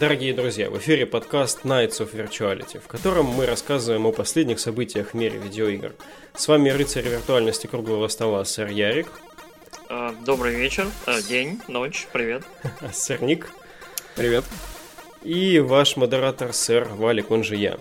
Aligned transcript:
Дорогие 0.00 0.32
друзья, 0.32 0.70
в 0.70 0.78
эфире 0.78 1.04
подкаст 1.04 1.66
Nights 1.66 2.00
of 2.00 2.14
Virtuality, 2.14 2.80
в 2.80 2.86
котором 2.86 3.26
мы 3.26 3.44
рассказываем 3.44 4.06
о 4.06 4.12
последних 4.12 4.58
событиях 4.58 5.08
в 5.10 5.14
мире 5.14 5.38
видеоигр. 5.38 5.94
С 6.34 6.48
вами 6.48 6.70
рыцарь 6.70 7.06
виртуальности 7.06 7.66
круглого 7.66 8.08
стола, 8.08 8.46
сэр 8.46 8.68
Ярик. 8.68 9.08
А, 9.90 10.14
добрый 10.24 10.54
вечер, 10.54 10.86
а, 11.04 11.20
день, 11.20 11.60
ночь, 11.68 12.08
привет. 12.14 12.44
Сэр 12.94 13.20
Ник. 13.22 13.50
Привет. 14.16 14.44
И 15.22 15.58
ваш 15.58 15.98
модератор, 15.98 16.54
сэр 16.54 16.88
Валик, 16.88 17.30
он 17.30 17.44
же 17.44 17.56
я. 17.56 17.76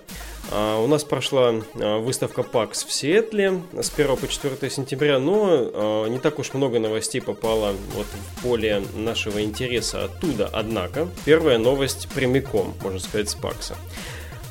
А, 0.52 0.82
у 0.82 0.88
нас 0.88 1.04
прошла 1.04 1.54
а, 1.76 2.00
выставка 2.00 2.42
PAX 2.42 2.86
в 2.88 2.92
Сиэтле 2.92 3.62
с 3.74 3.92
1 3.96 4.18
по 4.18 4.28
4 4.28 4.70
сентября, 4.72 5.20
но 5.20 5.48
а, 5.52 6.08
не 6.08 6.20
так 6.20 6.40
уж 6.40 6.54
много 6.54 6.80
новостей 6.80 7.22
попало 7.22 7.76
вот 7.94 8.08
в 8.08 8.44
поле 8.44 8.84
нашего 8.96 9.42
интереса 9.44 10.06
оттуда. 10.06 10.50
Однако, 10.52 11.08
первая 11.26 11.58
новость 11.58 12.08
прямиком, 12.10 12.74
можно 12.82 13.00
сказать, 13.00 13.30
с 13.30 13.36
PAX. 13.36 13.76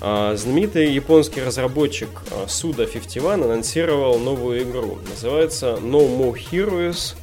Знаменитый 0.01 0.93
японский 0.93 1.43
разработчик 1.43 2.09
Suda 2.47 2.87
51 2.87 3.43
анонсировал 3.43 4.21
новую 4.21 4.63
игру. 4.63 5.01
Называется 5.11 5.77
No 5.83 6.09
More 6.09 6.37
Heroes. 6.37 7.17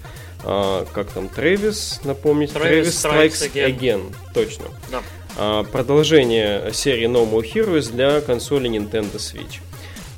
Как 0.94 1.10
там, 1.14 1.30
Трэвис, 1.30 2.02
напомнить? 2.04 2.52
Трэвис 2.52 3.06
Strikes, 3.06 3.30
Strikes 3.30 3.54
Again. 3.54 3.80
Again. 3.80 4.16
Точно. 4.34 4.66
Да. 4.92 5.02
А, 5.38 5.64
продолжение 5.64 6.72
серии 6.74 7.08
No 7.08 7.30
More 7.30 7.44
Heroes 7.44 7.92
для 7.92 8.22
консоли 8.22 8.70
Nintendo 8.70 9.16
Switch. 9.16 9.60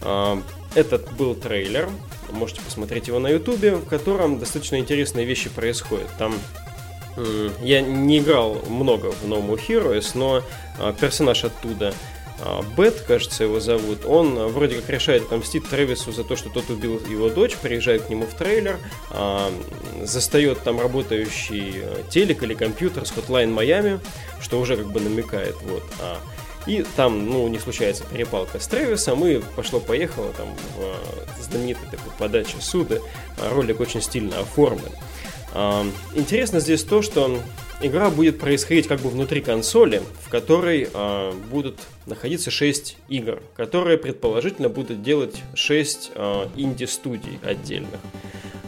А, 0.01 0.41
этот 0.75 1.11
был 1.13 1.33
трейлер, 1.35 1.89
можете 2.31 2.61
посмотреть 2.61 3.07
его 3.07 3.19
на 3.19 3.27
ютубе, 3.27 3.75
в 3.75 3.85
котором 3.85 4.39
достаточно 4.39 4.77
интересные 4.77 5.25
вещи 5.25 5.49
происходят. 5.49 6.09
Там 6.17 6.35
я 7.61 7.81
не 7.81 8.19
играл 8.19 8.61
много 8.69 9.11
в 9.11 9.25
No 9.25 9.43
More 9.45 9.59
Heroes, 9.67 10.11
но 10.13 10.43
а, 10.79 10.93
персонаж 10.93 11.43
оттуда 11.43 11.93
Бет, 12.75 13.01
кажется, 13.01 13.43
его 13.43 13.59
зовут, 13.59 14.05
он 14.05 14.37
а, 14.37 14.47
вроде 14.47 14.75
как 14.75 14.89
решает 14.89 15.23
отомстить 15.23 15.67
Трэвису 15.67 16.11
за 16.11 16.23
то, 16.23 16.35
что 16.35 16.49
тот 16.49 16.69
убил 16.69 17.01
его 17.09 17.29
дочь, 17.29 17.55
приезжает 17.55 18.03
к 18.03 18.09
нему 18.09 18.25
в 18.25 18.33
трейлер, 18.35 18.77
а, 19.09 19.51
застает 20.03 20.61
там 20.61 20.79
работающий 20.79 21.83
телек 22.11 22.43
или 22.43 22.53
компьютер 22.53 23.07
с 23.07 23.11
Hotline 23.11 23.55
Miami, 23.55 23.99
что 24.39 24.59
уже 24.59 24.77
как 24.77 24.91
бы 24.91 24.99
намекает, 24.99 25.55
вот. 25.63 25.83
И 26.67 26.85
там, 26.97 27.27
ну, 27.27 27.47
не 27.47 27.59
случается 27.59 28.03
перепалка 28.03 28.59
с 28.59 28.67
Трэвисом, 28.67 29.25
и 29.25 29.39
пошло-поехало 29.55 30.33
там 30.33 30.49
в 30.75 31.41
знаменитой 31.41 31.89
такой 31.89 32.11
подаче 32.19 32.57
суда. 32.59 32.97
Ролик 33.51 33.79
очень 33.79 34.01
стильно 34.01 34.41
оформлен. 34.41 34.91
Интересно 36.13 36.59
здесь 36.59 36.83
то, 36.83 37.01
что 37.01 37.39
игра 37.81 38.09
будет 38.09 38.39
происходить 38.39 38.87
как 38.87 38.99
бы 39.01 39.09
внутри 39.09 39.41
консоли, 39.41 40.01
в 40.25 40.29
которой 40.29 40.89
э, 40.91 41.31
будут 41.49 41.79
находиться 42.05 42.51
6 42.51 42.97
игр, 43.09 43.41
которые 43.55 43.97
предположительно 43.97 44.69
будут 44.69 45.03
делать 45.03 45.35
6 45.53 46.11
э, 46.15 46.47
инди-студий 46.55 47.39
отдельных. 47.43 47.99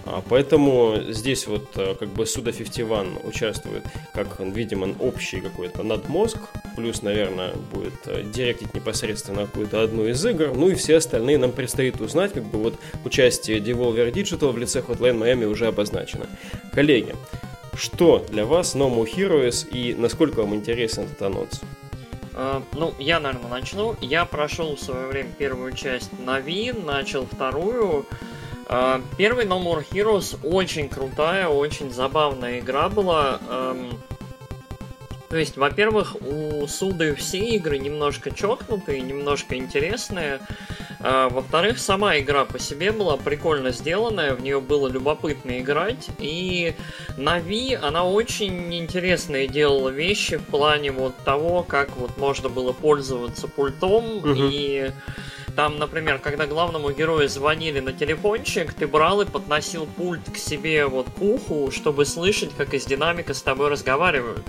А, 0.05 0.23
поэтому 0.27 0.95
здесь 1.09 1.45
вот 1.45 1.67
как 1.73 2.09
бы 2.09 2.25
Суда 2.25 2.51
51 2.51 3.19
участвует 3.25 3.83
как, 4.13 4.39
видимо, 4.39 4.95
общий 4.99 5.39
какой-то 5.39 5.83
надмозг, 5.83 6.37
плюс, 6.75 7.03
наверное, 7.03 7.53
будет 7.71 8.31
директить 8.31 8.73
непосредственно 8.73 9.45
какую-то 9.45 9.83
одну 9.83 10.07
из 10.07 10.25
игр, 10.25 10.51
ну 10.55 10.69
и 10.69 10.75
все 10.75 10.97
остальные 10.97 11.37
нам 11.37 11.51
предстоит 11.51 12.01
узнать, 12.01 12.33
как 12.33 12.43
бы 12.43 12.57
вот 12.57 12.79
участие 13.05 13.59
Devolver 13.59 14.11
Digital 14.11 14.51
в 14.51 14.57
лице 14.57 14.79
Hotline 14.79 15.19
Miami 15.19 15.45
уже 15.45 15.67
обозначено. 15.67 16.25
Коллеги, 16.73 17.13
что 17.75 18.25
для 18.29 18.45
вас 18.45 18.75
No 18.75 18.89
More 18.93 19.07
Heroes 19.11 19.67
и 19.69 19.93
насколько 19.95 20.41
вам 20.41 20.55
интересен 20.55 21.03
этот 21.03 21.21
анонс? 21.21 21.61
Uh, 22.33 22.63
ну, 22.73 22.93
я, 22.99 23.19
наверное, 23.19 23.49
начну. 23.49 23.95
Я 23.99 24.23
прошел 24.23 24.75
в 24.75 24.79
свое 24.79 25.07
время 25.07 25.29
первую 25.37 25.73
часть 25.73 26.09
на 26.19 26.39
Wii, 26.39 26.85
начал 26.85 27.25
вторую. 27.25 28.05
Uh, 28.67 29.03
первый 29.17 29.45
No 29.45 29.61
More 29.61 29.85
Heroes 29.91 30.37
очень 30.43 30.87
крутая, 30.89 31.49
очень 31.49 31.91
забавная 31.91 32.59
игра 32.59 32.87
была. 32.87 33.39
Um, 33.49 33.93
то 35.29 35.37
есть, 35.37 35.57
во-первых, 35.57 36.15
у 36.21 36.65
Суды 36.67 37.13
все 37.13 37.39
игры 37.39 37.77
немножко 37.77 38.31
чокнутые, 38.31 39.01
немножко 39.01 39.55
интересные. 39.55 40.39
А, 41.01 41.29
во-вторых, 41.29 41.79
сама 41.79 42.19
игра 42.19 42.45
по 42.45 42.59
себе 42.59 42.91
была 42.91 43.15
прикольно 43.17 43.71
сделанная, 43.71 44.35
в 44.35 44.41
нее 44.41 44.59
было 44.59 44.87
любопытно 44.87 45.59
играть. 45.59 46.09
И 46.19 46.75
на 47.17 47.39
Wii 47.39 47.75
она 47.75 48.03
очень 48.03 48.73
интересные 48.75 49.47
делала 49.47 49.89
вещи 49.89 50.37
в 50.37 50.43
плане 50.45 50.91
вот 50.91 51.15
того, 51.23 51.63
как 51.63 51.95
вот 51.95 52.17
можно 52.17 52.49
было 52.49 52.73
пользоваться 52.73 53.47
пультом 53.47 54.17
угу. 54.17 54.33
и 54.35 54.91
там, 55.55 55.77
например, 55.77 56.19
когда 56.19 56.45
главному 56.45 56.91
герою 56.91 57.27
звонили 57.27 57.79
на 57.79 57.91
телефончик, 57.91 58.73
ты 58.73 58.87
брал 58.87 59.21
и 59.21 59.25
подносил 59.25 59.87
пульт 59.87 60.21
к 60.31 60.37
себе 60.37 60.85
вот 60.85 61.07
к 61.09 61.21
уху, 61.21 61.69
чтобы 61.71 62.05
слышать, 62.05 62.51
как 62.55 62.73
из 62.73 62.85
динамика 62.85 63.33
с 63.33 63.41
тобой 63.41 63.69
разговаривают 63.69 64.45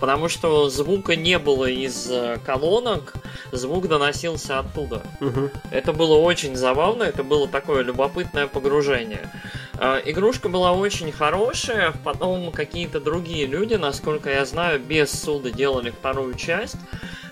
потому 0.00 0.28
что 0.28 0.68
звука 0.68 1.16
не 1.16 1.38
было 1.38 1.66
из 1.66 2.10
э, 2.10 2.38
колонок, 2.44 3.14
звук 3.52 3.88
доносился 3.88 4.58
оттуда. 4.58 5.02
Угу. 5.20 5.50
Это 5.70 5.92
было 5.92 6.16
очень 6.16 6.56
забавно, 6.56 7.02
это 7.02 7.22
было 7.22 7.48
такое 7.48 7.82
любопытное 7.82 8.46
погружение. 8.46 9.30
Э, 9.74 10.00
игрушка 10.04 10.48
была 10.48 10.72
очень 10.72 11.12
хорошая, 11.12 11.92
потом 12.04 12.52
какие-то 12.52 13.00
другие 13.00 13.46
люди, 13.46 13.74
насколько 13.74 14.30
я 14.30 14.44
знаю, 14.44 14.80
без 14.80 15.10
суда 15.10 15.50
делали 15.50 15.90
вторую 15.90 16.34
часть. 16.34 16.76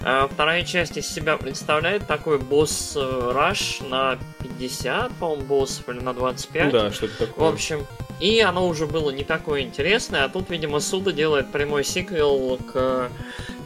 Э, 0.00 0.28
вторая 0.30 0.62
часть 0.62 0.96
из 0.96 1.08
себя 1.08 1.36
представляет 1.36 2.06
такой 2.06 2.38
босс-раш 2.38 3.80
на 3.80 4.18
50, 4.38 5.12
по-моему, 5.14 5.44
боссов 5.44 5.88
или 5.88 6.00
на 6.00 6.14
25. 6.14 6.72
Да, 6.72 6.92
что-то 6.92 7.26
такое. 7.26 7.50
В 7.50 7.54
общем, 7.54 7.86
и 8.20 8.40
оно 8.40 8.66
уже 8.66 8.86
было 8.86 9.10
не 9.10 9.24
такое 9.24 9.62
интересное, 9.62 10.24
а 10.24 10.28
тут, 10.28 10.50
видимо, 10.50 10.80
Суда 10.80 11.12
делает 11.12 11.52
прямой 11.52 11.84
сиквел 11.84 12.58
к 12.72 13.10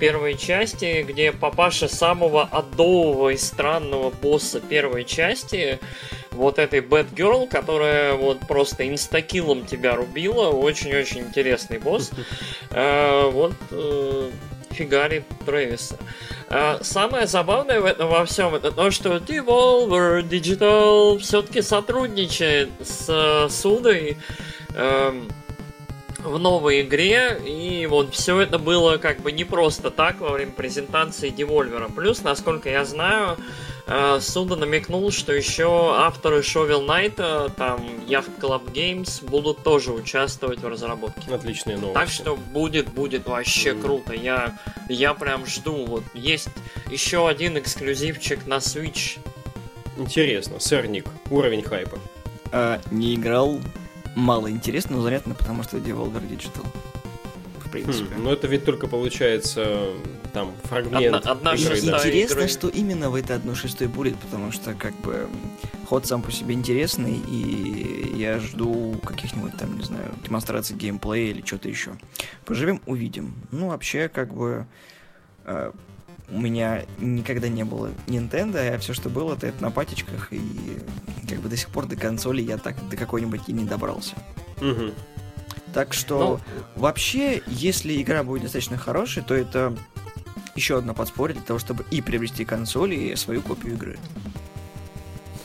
первой 0.00 0.37
части, 0.37 1.05
где 1.06 1.31
папаша 1.31 1.87
самого 1.88 2.43
адового 2.43 3.31
и 3.31 3.37
странного 3.37 4.10
босса 4.10 4.60
первой 4.60 5.05
части, 5.05 5.78
вот 6.33 6.59
этой 6.59 6.81
Bad 6.81 7.15
Girl, 7.15 7.49
которая 7.49 8.15
вот 8.15 8.41
просто 8.41 8.89
инстакилом 8.89 9.66
тебя 9.66 9.94
рубила, 9.94 10.49
очень-очень 10.49 11.21
интересный 11.21 11.78
босс, 11.78 12.10
э, 12.71 13.31
вот 13.31 13.55
э, 14.81 14.85
фигарит 14.85 15.25
Трэвиса. 15.45 15.97
Самое 16.83 17.27
забавное 17.27 17.81
в 17.81 17.85
этом 17.85 18.09
во 18.09 18.25
всем 18.25 18.55
это 18.55 18.73
то, 18.73 18.91
что 18.91 19.17
Devolver 19.17 20.23
Digital 20.23 21.19
все-таки 21.19 21.63
сотрудничает 21.63 22.71
с 22.81 23.49
Судой 23.51 24.17
эм, 24.75 25.29
в 26.25 26.39
новой 26.39 26.83
игре, 26.83 27.41
и 27.47 27.87
вот 27.87 28.15
все 28.15 28.41
это 28.41 28.59
было 28.59 28.97
как 28.99 29.21
бы 29.21 29.33
не 29.33 29.45
просто 29.45 29.91
так 29.91 30.21
во 30.21 30.31
время 30.31 30.53
презентации 30.53 31.31
Devolver. 31.31 31.93
Плюс, 31.95 32.23
насколько 32.23 32.69
я 32.69 32.85
знаю, 32.85 33.37
Суда 34.21 34.56
намекнул, 34.56 35.11
что 35.11 35.33
еще 35.33 35.95
авторы 35.97 36.41
Shovel 36.41 36.87
Knight, 36.87 37.53
там 37.57 37.81
Yacht 38.07 38.39
Club 38.39 38.72
Games, 38.72 39.25
будут 39.25 39.63
тоже 39.65 39.92
участвовать 39.92 40.60
в 40.60 40.69
разработке. 40.69 41.33
Отличные 41.34 41.77
новости. 41.77 41.95
Так 41.95 42.09
что 42.09 42.37
будет, 42.37 42.91
будет 42.91 43.27
вообще 43.27 43.71
mm. 43.71 43.83
круто. 43.83 44.13
Я, 44.13 44.59
я 44.89 45.15
прям 45.15 45.45
жду. 45.47 45.87
Вот 45.87 46.04
есть 46.15 46.48
еще 46.91 47.28
один 47.28 47.59
эксклюзивчик 47.59 48.47
на 48.47 48.59
Switch. 48.59 49.19
Интересно, 49.97 50.60
сэрник, 50.60 51.07
уровень 51.28 51.63
хайпа. 51.63 51.98
А, 52.53 52.81
не 52.91 53.16
играл, 53.16 53.60
мало 54.15 54.51
интересно, 54.51 54.97
но 54.97 55.03
занятно, 55.03 55.34
потому 55.34 55.63
что 55.63 55.78
Devolver 55.78 56.27
Digital 56.28 56.66
принципе. 57.71 58.15
Хм, 58.15 58.25
но 58.25 58.33
это 58.33 58.47
ведь 58.47 58.65
только 58.65 58.87
получается 58.87 59.89
там 60.33 60.53
фрагмент. 60.65 61.17
Одна, 61.17 61.33
одна 61.33 61.55
игры, 61.55 61.78
Интересно, 61.78 62.39
игры. 62.41 62.49
что 62.49 62.69
именно 62.69 63.11
в 63.11 63.15
этой 63.15 63.37
одной 63.37 63.55
шестой 63.55 63.89
будет, 63.89 64.17
потому 64.19 64.53
что 64.53 64.75
как 64.75 64.95
бы 65.01 65.28
ход 65.87 66.07
сам 66.07 66.22
по 66.22 66.31
себе 66.31 66.55
интересный, 66.55 67.21
и 67.28 68.13
я 68.17 68.39
жду 68.39 69.01
каких-нибудь 69.05 69.57
там, 69.57 69.77
не 69.77 69.84
знаю, 69.84 70.13
демонстраций 70.25 70.77
геймплея 70.77 71.31
или 71.31 71.45
что-то 71.45 71.69
еще. 71.69 71.93
Поживем, 72.45 72.81
увидим. 72.87 73.34
Ну, 73.51 73.69
вообще, 73.69 74.09
как 74.09 74.33
бы 74.33 74.66
э, 75.45 75.73
у 76.31 76.41
меня 76.41 76.84
никогда 76.99 77.49
не 77.49 77.65
было 77.65 77.91
Nintendo, 78.07 78.75
а 78.75 78.78
все, 78.78 78.95
что 78.95 79.09
было, 79.09 79.34
это, 79.34 79.49
это 79.49 79.63
на 79.63 79.71
патечках, 79.71 80.33
и 80.33 80.41
как 81.28 81.41
бы 81.41 81.49
до 81.49 81.57
сих 81.57 81.69
пор 81.69 81.87
до 81.87 81.97
консоли 81.97 82.43
я 82.43 82.57
так 82.59 82.77
до 82.89 82.97
какой-нибудь 82.97 83.43
и 83.49 83.53
не 83.53 83.65
добрался. 83.65 84.15
Угу. 84.61 84.93
Так 85.72 85.93
что 85.93 86.19
Но... 86.19 86.27
Ну, 86.27 86.41
вообще, 86.77 87.43
если 87.47 88.01
игра 88.01 88.22
будет 88.25 88.43
достаточно 88.43 88.77
хорошей, 88.77 89.22
то 89.22 89.34
это 89.34 89.77
еще 90.57 90.78
одно 90.78 90.95
подспорье 90.95 91.34
для 91.34 91.45
того, 91.45 91.59
чтобы 91.59 91.84
и 91.91 92.01
приобрести 92.01 92.45
консоль, 92.45 92.95
и 92.95 93.17
свою 93.17 93.41
копию 93.41 93.75
игры. 93.75 93.99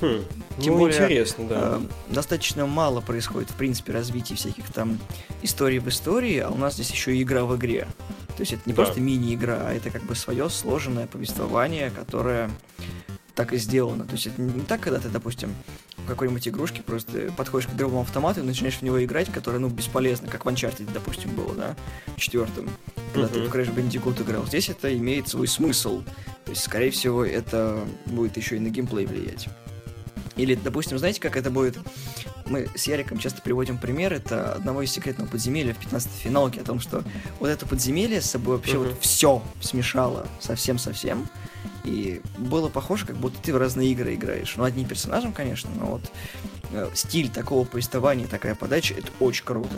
Хм, 0.01 0.23
Тем 0.59 0.73
ну, 0.73 0.79
более, 0.79 0.97
интересно, 0.97 1.47
да. 1.47 1.79
Э, 1.79 2.13
достаточно 2.13 2.65
мало 2.65 3.01
происходит, 3.01 3.49
в 3.49 3.55
принципе, 3.55 3.93
развития 3.93 4.35
всяких 4.35 4.71
там 4.71 4.99
историй 5.41 5.79
в 5.79 5.87
истории, 5.87 6.39
а 6.39 6.49
у 6.49 6.57
нас 6.57 6.73
здесь 6.73 6.91
еще 6.91 7.15
и 7.15 7.23
игра 7.23 7.45
в 7.45 7.55
игре. 7.55 7.87
То 8.35 8.41
есть 8.41 8.53
это 8.53 8.63
не 8.65 8.73
да. 8.73 8.83
просто 8.83 8.99
мини-игра, 8.99 9.59
а 9.61 9.73
это 9.73 9.89
как 9.89 10.03
бы 10.03 10.15
свое 10.15 10.49
сложенное 10.49 11.07
повествование, 11.07 11.91
которое 11.91 12.49
так 13.35 13.51
и 13.53 13.57
сделано. 13.57 14.05
То 14.05 14.13
есть 14.13 14.27
это 14.27 14.41
не 14.41 14.61
так, 14.61 14.81
когда 14.81 14.99
ты, 14.99 15.09
допустим, 15.09 15.53
в 15.97 16.07
какой-нибудь 16.07 16.47
игрушке 16.47 16.81
просто 16.81 17.31
подходишь 17.35 17.67
к 17.67 17.73
игровому 17.73 18.01
автомату 18.01 18.39
и 18.39 18.43
начинаешь 18.43 18.77
в 18.77 18.81
него 18.81 19.03
играть, 19.03 19.31
которое, 19.31 19.59
ну, 19.59 19.67
бесполезно, 19.69 20.29
как 20.29 20.45
в 20.45 20.47
Uncharted, 20.47 20.89
допустим, 20.93 21.35
было, 21.35 21.53
да, 21.53 21.75
четвертым, 22.15 22.69
когда 23.13 23.27
uh-huh. 23.27 23.45
ты 23.45 23.49
в 23.49 23.53
Crash 23.53 23.75
Bandicoot 23.75 24.23
играл. 24.23 24.45
Здесь 24.45 24.69
это 24.69 24.95
имеет 24.97 25.27
свой 25.27 25.47
смысл. 25.47 26.01
То 26.45 26.51
есть, 26.51 26.63
скорее 26.63 26.91
всего, 26.91 27.25
это 27.25 27.83
будет 28.05 28.37
еще 28.37 28.55
и 28.55 28.59
на 28.59 28.69
геймплей 28.69 29.05
влиять. 29.05 29.49
Или, 30.37 30.55
допустим, 30.55 30.97
знаете, 30.97 31.21
как 31.21 31.37
это 31.37 31.49
будет? 31.49 31.77
Мы 32.45 32.67
с 32.75 32.87
Яриком 32.87 33.17
часто 33.17 33.41
приводим 33.41 33.77
пример, 33.77 34.13
это 34.13 34.53
одного 34.53 34.83
из 34.83 34.91
секретного 34.91 35.27
подземелья 35.27 35.73
в 35.73 35.79
15-й 35.79 36.21
финалке, 36.21 36.61
о 36.61 36.63
том, 36.63 36.79
что 36.79 37.03
вот 37.39 37.47
это 37.47 37.65
подземелье 37.65 38.21
с 38.21 38.29
собой 38.29 38.57
вообще 38.57 38.75
uh-huh. 38.75 38.89
вот 38.89 39.01
все 39.01 39.41
смешало 39.61 40.27
совсем-совсем, 40.39 41.27
и 41.85 42.21
было 42.37 42.69
похоже, 42.69 43.05
как 43.05 43.15
будто 43.17 43.41
ты 43.41 43.53
в 43.53 43.57
разные 43.57 43.91
игры 43.91 44.15
играешь. 44.15 44.55
Ну, 44.57 44.63
одним 44.63 44.87
персонажем, 44.87 45.33
конечно, 45.33 45.69
но 45.77 45.85
вот 45.85 46.11
э, 46.71 46.89
стиль 46.93 47.29
такого 47.29 47.65
повествования, 47.65 48.27
такая 48.27 48.55
подача, 48.55 48.93
это 48.93 49.07
очень 49.19 49.45
круто. 49.45 49.75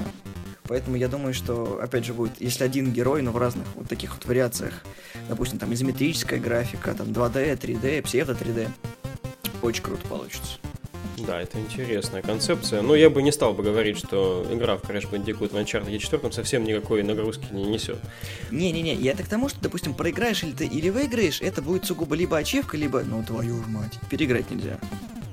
Поэтому 0.64 0.98
я 0.98 1.08
думаю, 1.08 1.34
что, 1.34 1.80
опять 1.82 2.06
же, 2.06 2.14
будет, 2.14 2.42
если 2.42 2.64
один 2.64 2.92
герой, 2.92 3.22
но 3.22 3.32
в 3.32 3.38
разных 3.38 3.66
вот 3.76 3.88
таких 3.88 4.14
вот 4.14 4.26
вариациях, 4.26 4.84
допустим, 5.30 5.60
там 5.60 5.74
изометрическая 5.74 6.40
графика, 6.40 6.94
там 6.94 7.08
2D, 7.08 7.58
3D, 7.58 8.02
псевдо 8.02 8.34
3D, 8.34 8.70
очень 9.62 9.84
круто 9.84 10.06
получится. 10.08 10.60
Да, 11.18 11.42
это 11.42 11.60
интересная 11.60 12.22
концепция. 12.22 12.82
Но 12.82 12.96
я 12.96 13.10
бы 13.10 13.24
не 13.24 13.32
стал 13.32 13.54
бы 13.54 13.64
говорить, 13.64 13.98
что 13.98 14.46
игра 14.52 14.78
в 14.78 14.84
Crash 14.84 15.10
Bandicoot 15.10 15.50
в 15.50 15.56
Uncharted 15.56 15.98
4 15.98 16.32
совсем 16.32 16.64
никакой 16.64 17.04
нагрузки 17.04 17.46
не 17.52 17.64
несет. 17.64 17.98
Не-не-не, 18.52 18.94
я 18.96 19.16
так 19.16 19.26
к 19.26 19.30
тому, 19.30 19.50
что, 19.50 19.60
допустим, 19.62 19.94
проиграешь 19.94 20.44
или 20.44 20.52
ты 20.52 20.66
или 20.68 20.90
выиграешь, 20.90 21.42
это 21.42 21.62
будет 21.62 21.86
сугубо 21.86 22.16
либо 22.16 22.38
ачивка, 22.38 22.78
либо, 22.78 23.02
ну 23.04 23.24
твою 23.24 23.64
ж 23.64 23.68
мать, 23.68 24.00
переиграть 24.10 24.52
нельзя. 24.52 24.78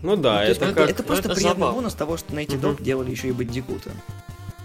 Ну 0.02 0.16
да, 0.16 0.36
ну, 0.36 0.40
это, 0.40 0.64
это, 0.66 0.75
как... 0.75 0.90
это 0.90 1.02
просто 1.02 1.28
это 1.28 1.34
приятный 1.34 1.60
забав. 1.60 1.75
бонус 1.75 1.94
того, 1.94 2.16
что 2.16 2.34
на 2.34 2.40
эти 2.40 2.56
угу. 2.56 2.76
делали 2.82 3.10
еще 3.10 3.28
и 3.28 3.32
Бандикута. 3.32 3.90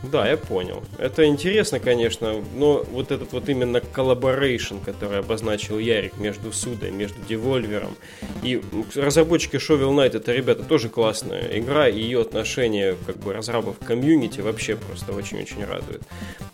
Да, 0.04 0.28
я 0.30 0.38
понял. 0.38 0.81
Это 0.98 1.25
интересно, 1.25 1.80
конечно, 1.80 2.36
но 2.56 2.86
вот 2.92 3.12
этот 3.12 3.34
вот 3.34 3.50
именно 3.50 3.81
collaboration, 3.81 4.77
который 4.78 5.19
обозначил 5.19 5.78
Ярик 5.78 6.18
между 6.18 6.54
Судой, 6.54 6.92
между 6.92 7.19
Devolver 7.27 7.82
ом 7.82 7.95
и 8.42 8.62
разработчики 8.96 9.57
Shovel 9.57 9.92
Knight, 9.92 10.16
это, 10.16 10.31
ребята, 10.31 10.63
тоже 10.63 10.88
классная 10.88 11.50
игра, 11.60 11.90
и 11.90 12.00
ее 12.00 12.22
отношение 12.22 12.96
как 13.06 13.18
бы 13.18 13.34
разрабов 13.34 13.78
комьюнити 13.80 14.40
вообще 14.40 14.78
просто 14.78 15.12
очень-очень 15.12 15.66
радует. 15.66 16.02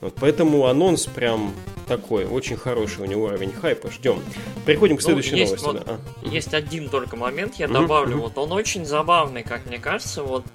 Вот, 0.02 0.16
поэтому 0.20 0.66
анонс 0.66 1.06
прям 1.06 1.54
такой, 1.86 2.26
очень 2.26 2.58
хороший 2.58 3.02
у 3.02 3.06
него 3.06 3.26
уровень 3.26 3.52
хайпа, 3.52 3.92
ждем. 3.92 4.22
Переходим 4.66 4.98
к 4.98 5.00
ну, 5.02 5.06
следующей 5.06 5.32
ну, 5.32 5.38
есть 5.38 5.64
новости. 5.64 5.88
Вот, 5.88 6.00
да. 6.24 6.30
Есть 6.30 6.54
один 6.54 6.90
только 6.90 7.16
момент, 7.16 7.56
я 7.56 7.68
добавлю, 7.68 8.18
вот 8.18 8.38
он 8.38 8.52
очень 8.52 8.86
забавный, 8.86 9.44
как 9.44 9.66
мне 9.66 9.80
кажется, 9.80 10.24
вот 10.24 10.46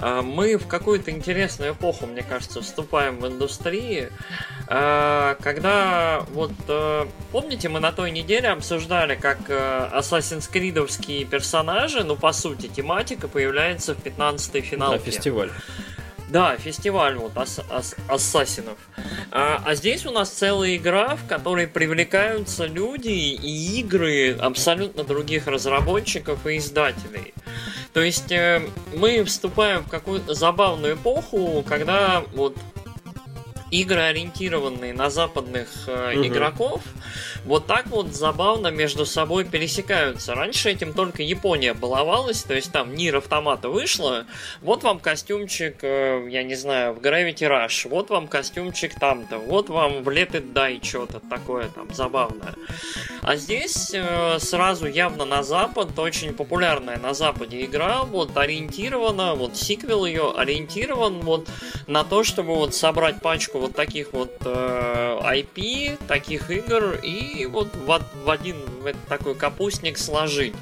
э, 0.00 0.22
мы 0.22 0.56
в 0.56 0.66
какую-то 0.66 1.10
интересную 1.10 1.72
эпоху, 1.72 2.06
мне 2.06 2.22
кажется, 2.22 2.62
вступаем 2.62 3.18
в 3.18 3.26
индустрии, 3.26 4.10
э, 4.68 5.36
когда 5.40 6.24
вот 6.32 6.52
э, 6.68 7.06
помните, 7.32 7.68
мы 7.68 7.80
на 7.80 7.92
той 7.92 8.10
неделе 8.10 8.48
обсуждали, 8.48 9.14
как 9.14 9.38
э, 9.48 9.90
Assassin's 9.92 10.50
Creed'овские 10.50 11.24
персонажи, 11.24 12.04
ну 12.04 12.16
по 12.16 12.32
сути 12.32 12.66
тематика 12.68 13.28
появляется 13.28 13.94
в 13.94 13.98
15-й 13.98 14.60
финалке. 14.60 14.98
Да, 15.04 15.10
фестиваль. 15.10 15.50
Да, 16.30 16.56
фестиваль 16.56 17.16
вот 17.16 17.36
ас 17.36 17.60
ас 17.68 17.96
ассасинов. 18.08 18.78
А, 19.32 19.60
а 19.64 19.74
здесь 19.74 20.06
у 20.06 20.12
нас 20.12 20.30
целая 20.30 20.76
игра, 20.76 21.16
в 21.16 21.26
которой 21.26 21.66
привлекаются 21.66 22.66
люди 22.66 23.08
и 23.08 23.80
игры 23.80 24.36
абсолютно 24.40 25.02
других 25.02 25.48
разработчиков 25.48 26.46
и 26.46 26.58
издателей. 26.58 27.34
То 27.92 28.00
есть 28.00 28.30
э, 28.30 28.62
мы 28.94 29.24
вступаем 29.24 29.82
в 29.82 29.88
какую-то 29.88 30.34
забавную 30.34 30.94
эпоху, 30.94 31.64
когда 31.68 32.22
вот 32.32 32.56
игры, 33.70 34.00
ориентированные 34.00 34.92
на 34.92 35.10
западных 35.10 35.68
э, 35.86 36.14
угу. 36.16 36.26
игроков, 36.26 36.82
вот 37.44 37.66
так 37.66 37.86
вот 37.86 38.14
забавно 38.14 38.68
между 38.68 39.06
собой 39.06 39.44
пересекаются. 39.44 40.34
Раньше 40.34 40.70
этим 40.70 40.92
только 40.92 41.22
Япония 41.22 41.74
баловалась, 41.74 42.42
то 42.42 42.54
есть 42.54 42.72
там 42.72 42.94
Нир 42.94 43.16
автомата 43.16 43.68
вышло, 43.68 44.26
вот 44.60 44.82
вам 44.82 44.98
костюмчик, 44.98 45.76
э, 45.82 46.26
я 46.30 46.42
не 46.42 46.54
знаю, 46.54 46.94
в 46.94 46.98
Gravity 46.98 47.48
Rush, 47.48 47.88
вот 47.88 48.10
вам 48.10 48.26
костюмчик 48.26 48.98
там-то, 48.98 49.38
вот 49.38 49.68
вам 49.68 50.02
в 50.02 50.08
Let 50.08 50.32
It 50.32 50.52
Die 50.52 50.84
что-то 50.84 51.20
такое 51.20 51.68
там 51.68 51.92
забавное. 51.94 52.54
А 53.22 53.36
здесь 53.36 53.92
э, 53.94 54.38
сразу 54.40 54.86
явно 54.86 55.24
на 55.24 55.42
запад, 55.42 55.98
очень 55.98 56.34
популярная 56.34 56.98
на 56.98 57.14
западе 57.14 57.64
игра, 57.64 58.02
вот 58.02 58.36
ориентирована, 58.36 59.34
вот 59.34 59.56
сиквел 59.56 60.04
ее 60.04 60.32
ориентирован 60.36 61.20
вот 61.20 61.48
на 61.86 62.04
то, 62.04 62.24
чтобы 62.24 62.54
вот 62.54 62.74
собрать 62.74 63.20
пачку 63.20 63.59
вот 63.60 63.74
таких 63.74 64.12
вот 64.12 64.32
э, 64.44 65.18
IP, 65.22 65.98
таких 66.06 66.50
игр 66.50 66.98
и 67.02 67.46
вот 67.46 67.68
в, 67.74 68.02
в 68.24 68.30
один 68.30 68.56
в 68.80 68.92
такой 69.08 69.34
капустник 69.34 69.98
сложить. 69.98 70.54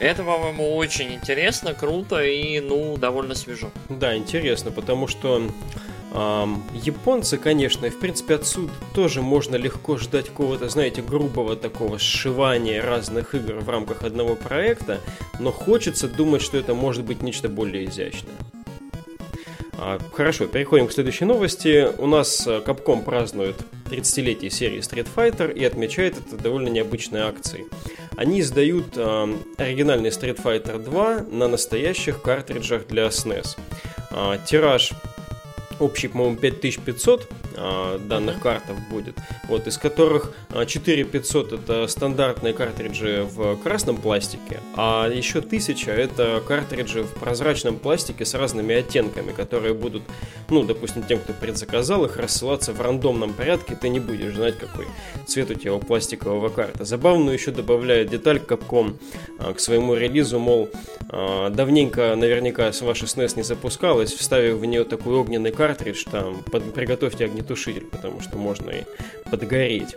Это, 0.00 0.22
по-моему, 0.22 0.76
очень 0.76 1.14
интересно, 1.14 1.74
круто 1.74 2.22
и, 2.22 2.60
ну, 2.60 2.96
довольно 2.96 3.34
свежо. 3.34 3.70
Да, 3.88 4.16
интересно, 4.16 4.70
потому 4.70 5.06
что 5.06 5.42
японцы, 6.72 7.36
конечно, 7.36 7.90
в 7.90 7.98
принципе, 7.98 8.36
отсюда 8.36 8.72
тоже 8.94 9.20
можно 9.20 9.56
легко 9.56 9.98
ждать 9.98 10.28
какого-то, 10.28 10.68
знаете, 10.68 11.02
грубого 11.02 11.56
такого 11.56 11.98
сшивания 11.98 12.82
разных 12.82 13.34
игр 13.34 13.54
в 13.54 13.68
рамках 13.68 14.02
одного 14.02 14.34
проекта, 14.34 15.00
но 15.38 15.52
хочется 15.52 16.08
думать, 16.08 16.42
что 16.42 16.56
это 16.56 16.74
может 16.74 17.04
быть 17.04 17.22
нечто 17.22 17.48
более 17.48 17.84
изящное. 17.84 18.34
А, 19.78 19.98
хорошо, 20.12 20.46
переходим 20.46 20.88
к 20.88 20.92
следующей 20.92 21.26
новости. 21.26 21.88
У 21.98 22.06
нас 22.06 22.46
э, 22.46 22.62
Capcom 22.64 23.04
празднует 23.04 23.56
30-летие 23.90 24.48
серии 24.48 24.78
Street 24.78 25.06
Fighter 25.14 25.52
и 25.52 25.64
отмечает 25.64 26.16
это 26.16 26.42
довольно 26.42 26.68
необычной 26.68 27.20
акцией. 27.20 27.66
Они 28.16 28.40
издают 28.40 28.96
э, 28.96 29.36
оригинальный 29.58 30.08
Street 30.08 30.42
Fighter 30.42 30.82
2 30.82 31.26
на 31.30 31.48
настоящих 31.48 32.22
картриджах 32.22 32.86
для 32.86 33.08
SNES. 33.08 33.58
Э, 34.12 34.38
тираж 34.46 34.92
общий, 35.78 36.08
по-моему, 36.08 36.36
5500 36.36 37.28
а, 37.56 37.98
данных 37.98 38.40
картов 38.40 38.76
будет, 38.90 39.16
вот, 39.48 39.66
из 39.66 39.78
которых 39.78 40.32
4500 40.66 41.52
а, 41.52 41.56
это 41.56 41.86
стандартные 41.86 42.52
картриджи 42.52 43.26
в 43.30 43.56
красном 43.56 43.96
пластике, 43.96 44.60
а 44.74 45.08
еще 45.08 45.38
1000 45.38 45.90
это 45.90 46.42
картриджи 46.46 47.02
в 47.02 47.14
прозрачном 47.14 47.78
пластике 47.78 48.24
с 48.24 48.34
разными 48.34 48.74
оттенками, 48.74 49.32
которые 49.32 49.72
будут, 49.72 50.02
ну, 50.50 50.64
допустим, 50.64 51.02
тем, 51.02 51.18
кто 51.18 51.32
предзаказал 51.32 52.04
их, 52.04 52.16
рассылаться 52.18 52.72
в 52.72 52.80
рандомном 52.80 53.32
порядке, 53.32 53.74
ты 53.80 53.88
не 53.88 54.00
будешь 54.00 54.34
знать, 54.34 54.58
какой 54.58 54.86
цвет 55.26 55.50
у 55.50 55.54
тебя 55.54 55.74
у 55.74 55.78
пластикового 55.78 56.50
карта. 56.50 56.84
Забавную 56.84 57.34
еще 57.34 57.52
добавляет 57.52 58.10
деталь 58.10 58.36
Capcom 58.38 58.98
а, 59.38 59.54
к 59.54 59.60
своему 59.60 59.94
релизу, 59.94 60.38
мол, 60.38 60.68
давненько 61.08 62.14
наверняка 62.16 62.72
с 62.72 62.82
вашей 62.82 63.04
SNES 63.04 63.36
не 63.36 63.42
запускалась, 63.42 64.12
вставив 64.12 64.56
в 64.56 64.64
нее 64.64 64.84
такой 64.84 65.14
огненный 65.14 65.52
картридж, 65.52 66.04
там, 66.10 66.42
под, 66.42 66.74
приготовьте 66.74 67.24
огнетушитель 67.24 67.45
огнетушитель, 67.46 67.86
потому 67.86 68.20
что 68.20 68.36
можно 68.36 68.70
и 68.70 68.84
подгореть. 69.30 69.96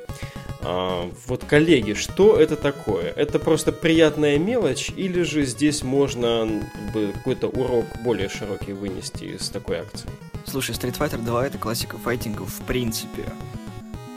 А, 0.62 1.10
вот, 1.28 1.46
коллеги, 1.46 1.94
что 1.94 2.38
это 2.38 2.56
такое? 2.56 3.12
Это 3.16 3.40
просто 3.40 3.72
приятная 3.72 4.38
мелочь, 4.38 4.92
или 4.96 5.24
же 5.24 5.46
здесь 5.46 5.84
можно 5.84 6.64
как 6.74 6.94
бы, 6.94 7.12
какой-то 7.14 7.48
урок 7.48 7.86
более 8.04 8.30
широкий 8.30 8.74
вынести 8.74 9.26
из 9.26 9.50
такой 9.50 9.80
акции? 9.80 10.10
Слушай, 10.46 10.76
Street 10.76 10.98
Fighter 10.98 11.24
2 11.24 11.48
это 11.48 11.58
классика 11.58 11.98
файтингов 11.98 12.50
в 12.50 12.62
принципе. 12.66 13.26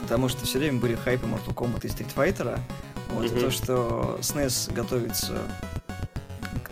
Потому 0.02 0.28
что 0.28 0.44
все 0.44 0.58
время 0.58 0.80
были 0.80 0.94
хайпы 0.94 1.26
Mortal 1.26 1.54
Kombat 1.54 1.86
и 1.86 1.88
Street 1.88 2.12
Fighter. 2.14 2.58
Вот, 3.10 3.26
mm-hmm. 3.26 3.40
то, 3.40 3.50
что 3.50 4.18
SNES 4.20 4.72
готовится 4.72 5.38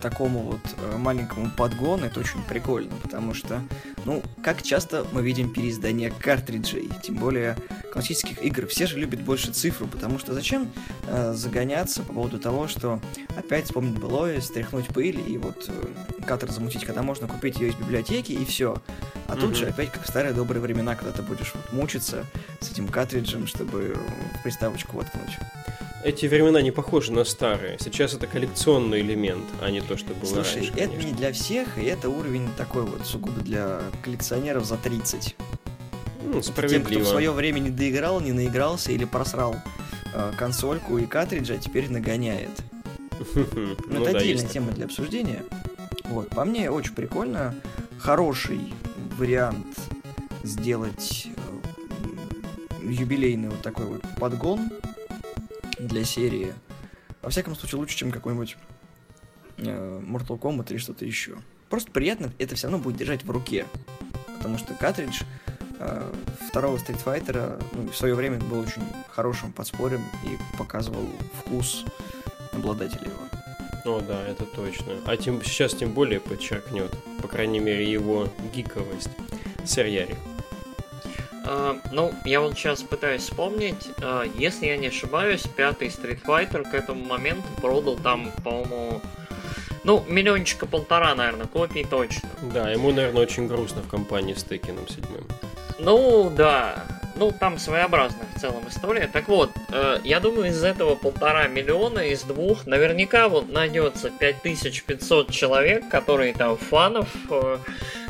такому 0.01 0.39
вот 0.39 0.59
э, 0.77 0.97
маленькому 0.97 1.49
подгону, 1.51 2.05
это 2.05 2.19
очень 2.19 2.41
прикольно, 2.43 2.93
потому 3.01 3.33
что, 3.33 3.61
ну, 4.05 4.21
как 4.43 4.61
часто 4.61 5.05
мы 5.11 5.21
видим 5.21 5.53
переиздание 5.53 6.11
картриджей, 6.11 6.89
тем 7.01 7.15
более 7.15 7.55
классических 7.93 8.43
игр. 8.43 8.67
Все 8.67 8.87
же 8.87 8.97
любят 8.97 9.21
больше 9.21 9.51
цифру, 9.51 9.87
потому 9.87 10.19
что 10.19 10.33
зачем 10.33 10.69
э, 11.07 11.33
загоняться 11.33 12.03
по 12.03 12.13
поводу 12.13 12.39
того, 12.39 12.67
что 12.67 12.99
опять 13.37 13.65
вспомнить 13.65 13.99
былое, 13.99 14.41
стряхнуть 14.41 14.87
пыль 14.87 15.21
и 15.25 15.37
вот 15.37 15.69
э, 15.69 16.25
катер 16.25 16.51
замутить, 16.51 16.83
когда 16.83 17.03
можно 17.03 17.27
купить 17.27 17.59
ее 17.59 17.69
из 17.69 17.75
библиотеки 17.75 18.31
и 18.31 18.45
все. 18.45 18.75
А 19.27 19.33
mm-hmm. 19.33 19.39
тут 19.39 19.55
же 19.55 19.67
опять 19.67 19.91
как 19.91 20.03
в 20.03 20.07
старые 20.07 20.33
добрые 20.33 20.61
времена, 20.61 20.95
когда 20.95 21.11
ты 21.11 21.21
будешь 21.21 21.53
вот, 21.53 21.71
мучиться 21.71 22.25
с 22.59 22.71
этим 22.71 22.87
картриджем, 22.87 23.47
чтобы 23.47 23.97
приставочку 24.43 24.97
воткнуть 24.97 25.37
эти 26.03 26.25
времена 26.25 26.61
не 26.61 26.71
похожи 26.71 27.11
на 27.11 27.23
старые. 27.23 27.77
Сейчас 27.79 28.13
это 28.13 28.27
коллекционный 28.27 29.01
элемент, 29.01 29.45
а 29.61 29.69
не 29.69 29.81
то, 29.81 29.97
что 29.97 30.13
было 30.13 30.43
Слушай, 30.43 30.69
раньше. 30.69 30.73
это 30.75 30.95
не 31.05 31.11
для 31.13 31.31
всех, 31.31 31.77
и 31.77 31.85
это 31.85 32.09
уровень 32.09 32.49
такой 32.57 32.83
вот 32.83 33.05
сугубо 33.05 33.41
для 33.41 33.81
коллекционеров 34.03 34.65
за 34.65 34.77
30. 34.77 35.35
Ну, 36.23 36.41
Тем, 36.41 36.83
кто 36.83 36.99
в 36.99 37.05
свое 37.05 37.31
время 37.31 37.59
не 37.59 37.69
доиграл, 37.69 38.21
не 38.21 38.31
наигрался 38.31 38.91
или 38.91 39.05
просрал 39.05 39.55
э, 40.13 40.31
консольку 40.37 40.97
и 40.97 41.05
картриджа, 41.05 41.55
а 41.55 41.57
теперь 41.57 41.89
нагоняет. 41.89 42.51
Ну, 43.35 43.75
Ну 43.87 44.05
это 44.05 44.17
отдельная 44.17 44.47
тема 44.47 44.71
для 44.71 44.85
обсуждения. 44.85 45.43
Вот, 46.05 46.29
по 46.29 46.43
мне 46.43 46.71
очень 46.71 46.93
прикольно. 46.95 47.53
Хороший 47.99 48.73
вариант 49.17 49.77
сделать 50.43 51.27
э, 51.27 52.87
юбилейный 52.87 53.49
вот 53.49 53.61
такой 53.61 53.85
вот 53.85 54.01
подгон 54.19 54.71
для 55.81 56.03
серии. 56.03 56.53
Во 57.21 57.29
всяком 57.29 57.55
случае, 57.55 57.79
лучше, 57.79 57.97
чем 57.97 58.11
какой-нибудь 58.11 58.57
э, 59.57 60.01
Mortal 60.05 60.39
Kombat 60.39 60.71
или 60.71 60.77
что-то 60.77 61.05
еще. 61.05 61.37
Просто 61.69 61.91
приятно 61.91 62.31
это 62.39 62.55
все 62.55 62.67
равно 62.67 62.83
будет 62.83 62.97
держать 62.97 63.23
в 63.23 63.31
руке. 63.31 63.65
Потому 64.37 64.57
что 64.57 64.73
картридж 64.73 65.21
э, 65.79 66.13
второго 66.49 66.77
Street 66.77 67.03
Fighter 67.03 67.63
ну, 67.73 67.89
в 67.89 67.95
свое 67.95 68.15
время 68.15 68.39
был 68.39 68.59
очень 68.59 68.83
хорошим 69.09 69.51
подспорьем 69.51 70.01
и 70.25 70.57
показывал 70.57 71.07
вкус 71.39 71.85
обладателя 72.53 73.05
его. 73.05 73.31
О, 73.85 73.99
да, 74.01 74.21
это 74.27 74.45
точно. 74.45 74.93
А 75.05 75.17
тем, 75.17 75.43
сейчас 75.43 75.73
тем 75.73 75.91
более 75.91 76.19
подчеркнет, 76.19 76.91
по 77.21 77.27
крайней 77.27 77.59
мере, 77.59 77.89
его 77.89 78.27
гиковость. 78.53 79.09
Сэр 79.65 79.85
Ярик. 79.87 80.17
А, 81.45 81.77
ну, 81.91 82.13
я 82.25 82.41
вот 82.41 82.53
сейчас 82.53 82.83
пытаюсь 82.83 83.23
вспомнить, 83.23 83.89
а, 84.01 84.23
если 84.35 84.67
я 84.67 84.77
не 84.77 84.87
ошибаюсь, 84.87 85.43
пятый 85.55 85.87
Street 85.87 86.21
Fighter 86.23 86.69
к 86.69 86.73
этому 86.73 87.03
моменту 87.03 87.47
продал 87.61 87.97
там, 87.97 88.31
по-моему, 88.43 89.01
ну, 89.83 90.03
миллиончика 90.07 90.67
полтора, 90.67 91.15
наверное, 91.15 91.47
копий 91.47 91.83
точно. 91.83 92.29
Да, 92.53 92.69
ему, 92.69 92.91
наверное, 92.91 93.23
очень 93.23 93.47
грустно 93.47 93.81
в 93.81 93.87
компании 93.87 94.33
с 94.33 94.43
Текином 94.43 94.87
седьмым. 94.87 95.25
Ну, 95.79 96.31
да. 96.35 96.85
Ну, 97.15 97.31
там 97.31 97.57
своеобразная 97.57 98.27
в 98.35 98.39
целом 98.39 98.63
история. 98.69 99.07
Так 99.11 99.27
вот, 99.27 99.51
э, 99.69 99.99
я 100.03 100.19
думаю, 100.19 100.49
из 100.49 100.63
этого 100.63 100.95
полтора 100.95 101.47
миллиона, 101.47 101.99
из 101.99 102.23
двух, 102.23 102.65
наверняка 102.65 103.27
вот 103.27 103.51
найдется 103.51 104.11
5500 104.11 105.31
человек, 105.31 105.89
которые 105.89 106.33
там 106.33 106.57
фанов, 106.57 107.09
э, 107.29 107.57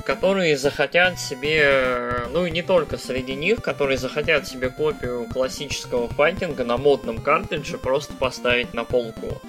которые 0.05 0.57
захотят 0.57 1.19
себе, 1.19 2.25
ну 2.31 2.45
и 2.45 2.51
не 2.51 2.61
только 2.61 2.97
среди 2.97 3.35
них, 3.35 3.61
которые 3.61 3.97
захотят 3.97 4.47
себе 4.47 4.69
копию 4.69 5.25
классического 5.31 6.07
файтинга 6.07 6.63
на 6.63 6.77
модном 6.77 7.19
картридже 7.19 7.77
просто 7.77 8.13
поставить 8.13 8.73
на 8.73 8.83
полку. 8.83 9.41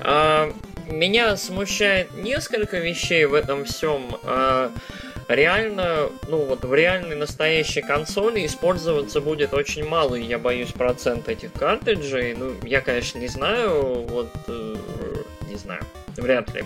А, 0.00 0.52
меня 0.86 1.36
смущает 1.36 2.14
несколько 2.14 2.78
вещей 2.78 3.24
в 3.24 3.34
этом 3.34 3.64
всем. 3.64 4.16
А, 4.22 4.72
реально, 5.28 6.08
ну 6.28 6.44
вот 6.44 6.64
в 6.64 6.74
реальной 6.74 7.16
настоящей 7.16 7.82
консоли 7.82 8.44
использоваться 8.46 9.20
будет 9.20 9.52
очень 9.52 9.86
малый, 9.86 10.24
я 10.24 10.38
боюсь, 10.38 10.72
процент 10.72 11.28
этих 11.28 11.52
картриджей. 11.52 12.34
Ну, 12.34 12.54
я, 12.62 12.80
конечно, 12.80 13.18
не 13.18 13.28
знаю, 13.28 14.06
вот, 14.08 14.30
э, 14.48 14.76
не 15.48 15.56
знаю, 15.56 15.82
вряд 16.16 16.52
ли. 16.54 16.64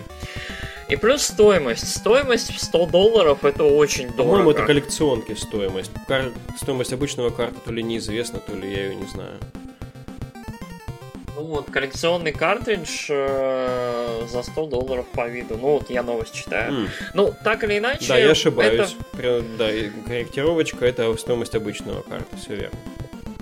И 0.93 0.95
плюс 0.95 1.23
стоимость. 1.23 1.87
Стоимость 1.91 2.53
в 2.53 2.59
100 2.63 2.85
долларов 2.85 3.43
это 3.43 3.63
очень 3.63 4.09
дорого. 4.09 4.23
По-моему, 4.29 4.51
это 4.51 4.63
коллекционки 4.67 5.33
стоимость. 5.33 5.89
Кар... 6.07 6.25
Стоимость 6.55 6.93
обычного 6.93 7.31
карты 7.31 7.55
то 7.65 7.71
ли 7.73 7.81
неизвестна, 7.81 8.37
то 8.39 8.55
ли 8.55 8.71
я 8.71 8.83
ее 8.89 8.95
не 8.95 9.07
знаю. 9.07 9.39
Ну 11.35 11.45
вот, 11.45 11.71
коллекционный 11.71 12.31
картридж 12.31 13.07
э, 13.09 14.27
за 14.29 14.43
100 14.43 14.65
долларов 14.67 15.07
по 15.13 15.27
виду. 15.27 15.57
Ну 15.59 15.69
вот 15.79 15.89
я 15.89 16.03
новость 16.03 16.35
читаю. 16.35 16.71
М, 16.71 16.89
Ну, 17.15 17.33
так 17.43 17.63
или 17.63 17.79
иначе... 17.79 18.07
Да, 18.09 18.17
я 18.19 18.29
ошибаюсь. 18.29 18.95
это- 19.17 19.43
Да, 19.57 19.69
корректировочка 20.05 20.85
это 20.85 21.11
стоимость 21.17 21.55
обычного 21.55 22.03
карты, 22.03 22.37
все 22.37 22.55
верно. 22.55 22.77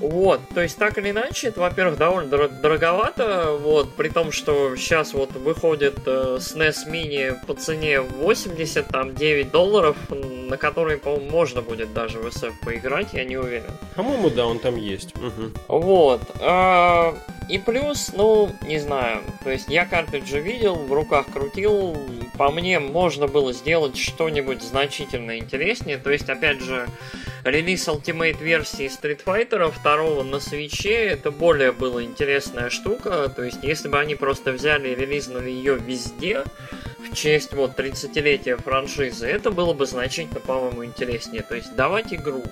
Вот, 0.01 0.41
то 0.53 0.61
есть 0.61 0.77
так 0.77 0.97
или 0.97 1.11
иначе, 1.11 1.49
это, 1.49 1.59
во-первых, 1.61 1.97
довольно 1.97 2.27
дор- 2.27 2.59
дороговато, 2.61 3.57
вот, 3.61 3.93
при 3.93 4.09
том, 4.09 4.31
что 4.31 4.75
сейчас 4.75 5.13
вот 5.13 5.31
выходит 5.33 5.99
э, 6.07 6.37
SNES 6.39 6.75
Mini 6.89 7.35
по 7.45 7.53
цене 7.53 8.01
80, 8.01 8.87
там, 8.87 9.13
9 9.13 9.51
долларов, 9.51 9.95
на 10.09 10.57
которые, 10.57 10.97
по-моему, 10.97 11.29
можно 11.29 11.61
будет 11.61 11.93
даже 11.93 12.17
в 12.19 12.25
SF 12.25 12.53
поиграть, 12.65 13.13
я 13.13 13.25
не 13.25 13.37
уверен. 13.37 13.71
По-моему, 13.95 14.29
да, 14.31 14.45
он 14.47 14.57
там 14.59 14.75
есть. 14.75 15.15
Мгм. 15.15 15.53
Вот. 15.67 16.21
а, 16.39 17.15
И 17.51 17.57
плюс, 17.57 18.11
ну, 18.13 18.49
не 18.61 18.79
знаю, 18.79 19.21
то 19.43 19.51
есть 19.51 19.67
я 19.67 19.85
картриджи 19.85 20.39
видел, 20.39 20.75
в 20.75 20.93
руках 20.93 21.25
крутил, 21.33 21.97
по 22.37 22.49
мне 22.49 22.79
можно 22.79 23.27
было 23.27 23.51
сделать 23.51 23.97
что-нибудь 23.97 24.61
значительно 24.61 25.37
интереснее, 25.37 25.97
то 25.97 26.11
есть, 26.11 26.29
опять 26.29 26.61
же, 26.61 26.87
релиз 27.43 27.89
Ultimate 27.89 28.41
версии 28.41 28.85
Street 28.85 29.21
Fighter 29.25 29.69
2 29.83 30.23
на 30.23 30.39
свече, 30.39 30.93
это 30.93 31.29
более 31.29 31.73
была 31.73 32.01
интересная 32.01 32.69
штука, 32.69 33.27
то 33.27 33.43
есть, 33.43 33.59
если 33.63 33.89
бы 33.89 33.99
они 33.99 34.15
просто 34.15 34.53
взяли 34.53 34.87
и 34.87 34.95
релизнули 34.95 35.49
ее 35.49 35.75
везде, 35.75 36.45
в 37.01 37.13
честь 37.13 37.53
вот 37.53 37.77
30-летия 37.77 38.61
франшизы, 38.61 39.27
это 39.27 39.51
было 39.51 39.73
бы 39.73 39.85
значительно, 39.85 40.39
по-моему, 40.39 40.85
интереснее. 40.85 41.41
То 41.41 41.55
есть 41.55 41.75
давать 41.75 42.13
игру, 42.13 42.43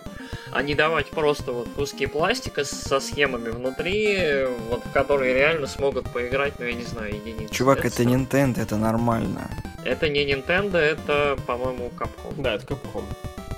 а 0.51 0.61
не 0.61 0.75
давать 0.75 1.09
просто 1.09 1.51
вот 1.51 1.69
куски 1.69 2.05
пластика 2.05 2.63
со 2.63 2.99
схемами 2.99 3.49
внутри, 3.49 4.45
вот 4.69 4.83
в 4.85 4.91
которые 4.91 5.33
реально 5.33 5.67
смогут 5.67 6.09
поиграть, 6.09 6.53
ну 6.59 6.65
я 6.65 6.73
не 6.73 6.83
знаю, 6.83 7.15
единицы. 7.15 7.53
Чувак, 7.53 7.85
это 7.85 8.05
не... 8.05 8.15
Nintendo, 8.15 8.61
это 8.61 8.77
нормально. 8.77 9.49
Это 9.85 10.09
не 10.09 10.25
Nintendo, 10.25 10.77
это, 10.77 11.37
по-моему, 11.47 11.91
Capcom. 11.97 12.41
Да, 12.41 12.55
это 12.55 12.65
Capcom. 12.65 13.03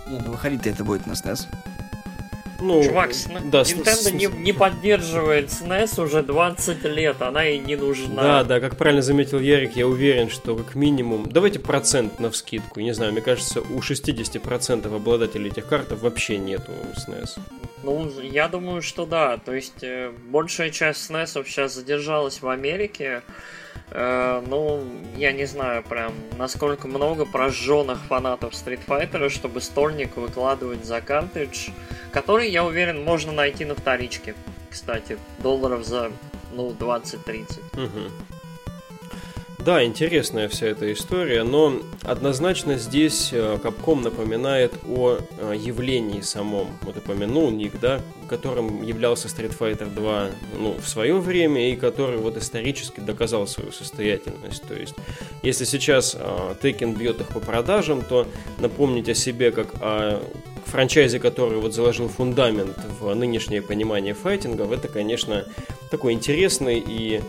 Не, 0.07 0.19
ну 0.19 0.31
выходить 0.31 0.67
это 0.67 0.83
будет 0.83 1.07
на 1.07 1.13
SNES. 1.13 1.47
Ну, 2.61 2.83
Чувак, 2.83 3.11
сн- 3.11 3.49
да, 3.49 3.65
с- 3.65 3.73
Nintendo 3.73 3.85
с- 3.95 4.11
не, 4.11 4.27
не 4.27 4.53
поддерживает 4.53 5.49
SNES 5.49 6.01
уже 6.03 6.21
20 6.21 6.83
лет, 6.85 7.21
она 7.21 7.47
и 7.47 7.57
не 7.57 7.75
нужна. 7.75 8.21
Да, 8.21 8.43
да, 8.43 8.59
как 8.59 8.77
правильно 8.77 9.01
заметил 9.01 9.39
Ярик, 9.39 9.75
я 9.75 9.87
уверен, 9.87 10.29
что 10.29 10.55
как 10.55 10.75
минимум... 10.75 11.27
Давайте 11.29 11.59
процент 11.59 12.19
на 12.19 12.29
вскидку. 12.29 12.79
Не 12.79 12.93
знаю, 12.93 13.11
мне 13.13 13.21
кажется, 13.21 13.61
у 13.61 13.79
60% 13.79 14.95
обладателей 14.95 15.49
этих 15.49 15.67
картов 15.67 16.01
вообще 16.01 16.37
нету 16.37 16.71
SNES. 16.95 17.39
Ну, 17.83 18.07
я 18.21 18.47
думаю, 18.47 18.81
что 18.83 19.05
да. 19.07 19.37
То 19.37 19.53
есть 19.55 19.81
э, 19.83 20.11
большая 20.29 20.69
часть 20.69 21.09
SNES 21.09 21.43
сейчас 21.45 21.73
задержалась 21.73 22.41
в 22.41 22.47
Америке. 22.47 23.23
Э, 23.91 24.41
ну, 24.47 24.83
я 25.17 25.33
не 25.33 25.45
знаю 25.45 25.83
прям, 25.83 26.13
насколько 26.37 26.87
много 26.87 27.25
прожженных 27.25 27.99
фанатов 28.05 28.53
Street 28.53 28.79
Fighter, 28.87 29.29
чтобы 29.29 29.61
стольник 29.61 30.15
выкладывать 30.15 30.85
за 30.85 31.01
картридж, 31.01 31.69
который, 32.11 32.49
я 32.49 32.63
уверен, 32.63 33.03
можно 33.03 33.31
найти 33.31 33.65
на 33.65 33.75
вторичке. 33.75 34.33
Кстати, 34.69 35.17
долларов 35.39 35.85
за, 35.85 36.11
ну, 36.53 36.71
20-30. 36.71 37.59
Мгм. 37.73 38.11
Да, 39.63 39.83
интересная 39.83 40.49
вся 40.49 40.67
эта 40.67 40.91
история, 40.91 41.43
но 41.43 41.75
однозначно 42.01 42.79
здесь 42.79 43.29
э, 43.31 43.59
Capcom 43.61 44.01
напоминает 44.01 44.73
о 44.89 45.19
э, 45.19 45.53
явлении 45.55 46.21
самом. 46.21 46.69
Вот 46.81 46.97
упомянул 46.97 47.51
Ник, 47.51 47.79
да, 47.79 48.01
которым 48.27 48.81
являлся 48.81 49.27
Street 49.27 49.55
Fighter 49.55 49.93
2 49.93 50.29
ну, 50.57 50.73
в 50.81 50.89
свое 50.89 51.19
время 51.19 51.71
и 51.71 51.75
который 51.75 52.17
вот 52.17 52.37
исторически 52.37 53.01
доказал 53.01 53.45
свою 53.45 53.71
состоятельность. 53.71 54.63
То 54.67 54.73
есть, 54.73 54.95
если 55.43 55.65
сейчас 55.65 56.17
э, 56.19 56.55
Tekken 56.59 56.97
бьет 56.97 57.21
их 57.21 57.27
по 57.27 57.39
продажам, 57.39 58.01
то 58.01 58.25
напомнить 58.57 59.09
о 59.09 59.13
себе 59.13 59.51
как 59.51 59.75
о 59.79 60.23
франчайзе, 60.65 61.19
который 61.19 61.59
вот 61.59 61.75
заложил 61.75 62.07
фундамент 62.07 62.77
в 62.99 63.13
нынешнее 63.13 63.61
понимание 63.61 64.15
файтингов, 64.15 64.71
это, 64.71 64.87
конечно, 64.87 65.45
такой 65.91 66.13
интересный 66.13 66.83
и, 66.83 67.21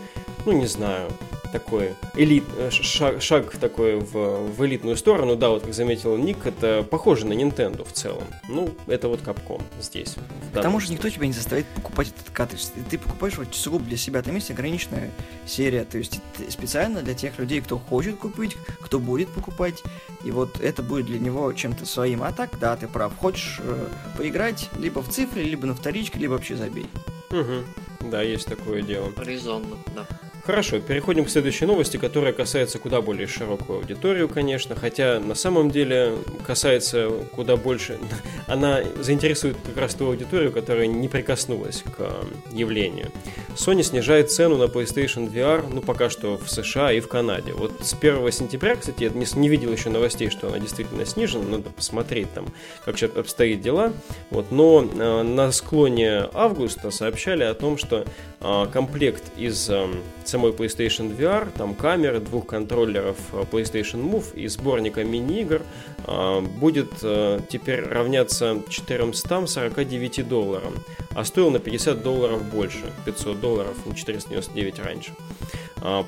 ну, 0.47 0.53
не 0.53 0.65
знаю, 0.65 1.11
такой 1.53 1.93
элит, 2.15 2.43
э, 2.57 2.71
шаг, 2.71 3.21
шаг 3.21 3.51
такой 3.57 3.99
в, 3.99 4.47
в 4.47 4.65
элитную 4.65 4.97
сторону. 4.97 5.35
Да, 5.35 5.49
вот 5.49 5.63
как 5.63 5.73
заметил 5.73 6.17
Ник, 6.17 6.45
это 6.45 6.83
похоже 6.83 7.27
на 7.27 7.33
Nintendo 7.33 7.87
в 7.87 7.93
целом. 7.93 8.23
Ну, 8.49 8.73
это 8.87 9.07
вот 9.07 9.21
Capcom 9.21 9.61
здесь. 9.79 10.15
К 10.51 10.61
тому 10.61 10.79
же 10.79 10.91
никто 10.91 11.07
тебя 11.09 11.27
не 11.27 11.33
заставит 11.33 11.67
покупать 11.67 12.09
этот 12.09 12.33
картридж. 12.33 12.65
Ты 12.89 12.97
покупаешь 12.97 13.37
вот 13.37 13.53
сугубо 13.53 13.85
для 13.85 13.97
себя. 13.97 14.23
Там 14.23 14.33
есть 14.33 14.49
ограниченная 14.49 15.11
серия. 15.45 15.85
То 15.85 15.99
есть 15.99 16.19
это 16.39 16.51
специально 16.51 17.03
для 17.03 17.13
тех 17.13 17.37
людей, 17.37 17.61
кто 17.61 17.77
хочет 17.77 18.17
купить, 18.17 18.57
кто 18.81 18.99
будет 18.99 19.29
покупать. 19.29 19.83
И 20.23 20.31
вот 20.31 20.59
это 20.59 20.81
будет 20.81 21.05
для 21.05 21.19
него 21.19 21.53
чем-то 21.53 21.85
своим. 21.85 22.23
А 22.23 22.31
так, 22.31 22.57
да, 22.59 22.75
ты 22.75 22.87
прав. 22.87 23.15
Хочешь 23.15 23.59
э, 23.59 23.87
поиграть 24.17 24.69
либо 24.79 25.03
в 25.03 25.09
цифре, 25.09 25.43
либо 25.43 25.67
на 25.67 25.75
вторичке, 25.75 26.17
либо 26.17 26.31
вообще 26.33 26.55
забей. 26.55 26.87
Мгм. 27.29 27.63
Да, 28.09 28.21
есть 28.23 28.47
такое 28.47 28.81
дело. 28.81 29.11
Резонно, 29.17 29.77
да. 29.95 30.07
Хорошо, 30.45 30.79
переходим 30.81 31.23
к 31.23 31.29
следующей 31.29 31.65
новости, 31.65 31.95
которая 31.95 32.33
касается 32.33 32.77
куда 32.77 33.01
более 33.01 33.27
широкую 33.27 33.79
аудиторию, 33.79 34.27
конечно, 34.27 34.75
хотя 34.75 35.21
на 35.21 35.35
самом 35.35 35.71
деле 35.71 36.17
касается 36.45 37.09
куда 37.33 37.55
больше... 37.55 37.97
Она 38.47 38.83
заинтересует 38.99 39.55
как 39.65 39.77
раз 39.77 39.95
ту 39.95 40.07
аудиторию, 40.07 40.51
которая 40.51 40.87
не 40.87 41.07
прикоснулась 41.07 41.83
к 41.95 42.25
явлению. 42.51 43.09
Sony 43.55 43.83
снижает 43.83 44.31
цену 44.31 44.57
на 44.57 44.63
PlayStation 44.63 45.31
VR, 45.31 45.65
ну, 45.71 45.81
пока 45.81 46.09
что 46.09 46.37
в 46.37 46.49
США 46.49 46.91
и 46.91 46.99
в 46.99 47.07
Канаде. 47.07 47.53
Вот 47.53 47.71
с 47.81 47.93
1 47.93 48.31
сентября, 48.31 48.75
кстати, 48.75 49.03
я 49.03 49.09
не, 49.09 49.25
не 49.35 49.49
видел 49.49 49.71
еще 49.71 49.89
новостей, 49.89 50.29
что 50.29 50.47
она 50.47 50.59
действительно 50.59 51.05
снижена, 51.05 51.43
надо 51.43 51.69
посмотреть 51.69 52.33
там, 52.33 52.47
как 52.83 52.97
сейчас 52.97 53.15
обстоит 53.15 53.61
дела. 53.61 53.93
Вот, 54.31 54.51
но 54.51 54.83
э, 54.83 55.21
на 55.23 55.51
склоне 55.51 56.29
августа 56.33 56.89
сообщали 56.91 57.43
о 57.43 57.53
том, 57.53 57.77
что 57.77 58.05
э, 58.39 58.65
комплект 58.71 59.23
из 59.37 59.69
э, 59.69 59.87
самой 60.25 60.51
PlayStation 60.51 61.15
VR, 61.15 61.47
там 61.55 61.75
камеры, 61.75 62.19
двух 62.19 62.47
контроллеров 62.47 63.17
э, 63.33 63.43
PlayStation 63.51 64.03
Move 64.03 64.35
и 64.35 64.47
сборника 64.47 65.03
мини-игр 65.03 65.61
э, 66.07 66.41
будет 66.41 66.91
э, 67.03 67.39
теперь 67.49 67.83
равняться 67.83 68.61
449 68.69 70.27
долларам, 70.27 70.73
а 71.11 71.23
стоил 71.23 71.51
на 71.51 71.59
50 71.59 72.01
долларов 72.01 72.43
больше, 72.43 72.91
500 73.05 73.39
долларов, 73.43 73.75
на 73.85 73.93
499 73.93 74.79
раньше. 74.79 75.11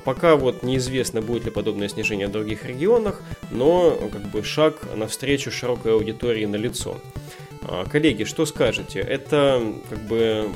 Пока 0.04 0.36
вот 0.36 0.62
неизвестно, 0.62 1.20
будет 1.20 1.44
ли 1.44 1.50
подобное 1.50 1.88
снижение 1.88 2.26
в 2.28 2.32
других 2.32 2.64
регионах, 2.64 3.20
но 3.50 3.90
как 4.10 4.22
бы 4.30 4.42
шаг 4.42 4.74
навстречу 4.96 5.50
широкой 5.50 5.92
аудитории 5.92 6.46
на 6.46 6.56
лицо. 6.56 6.96
Коллеги, 7.92 8.24
что 8.24 8.46
скажете? 8.46 9.00
Это 9.00 9.62
как 9.90 10.00
бы 10.08 10.48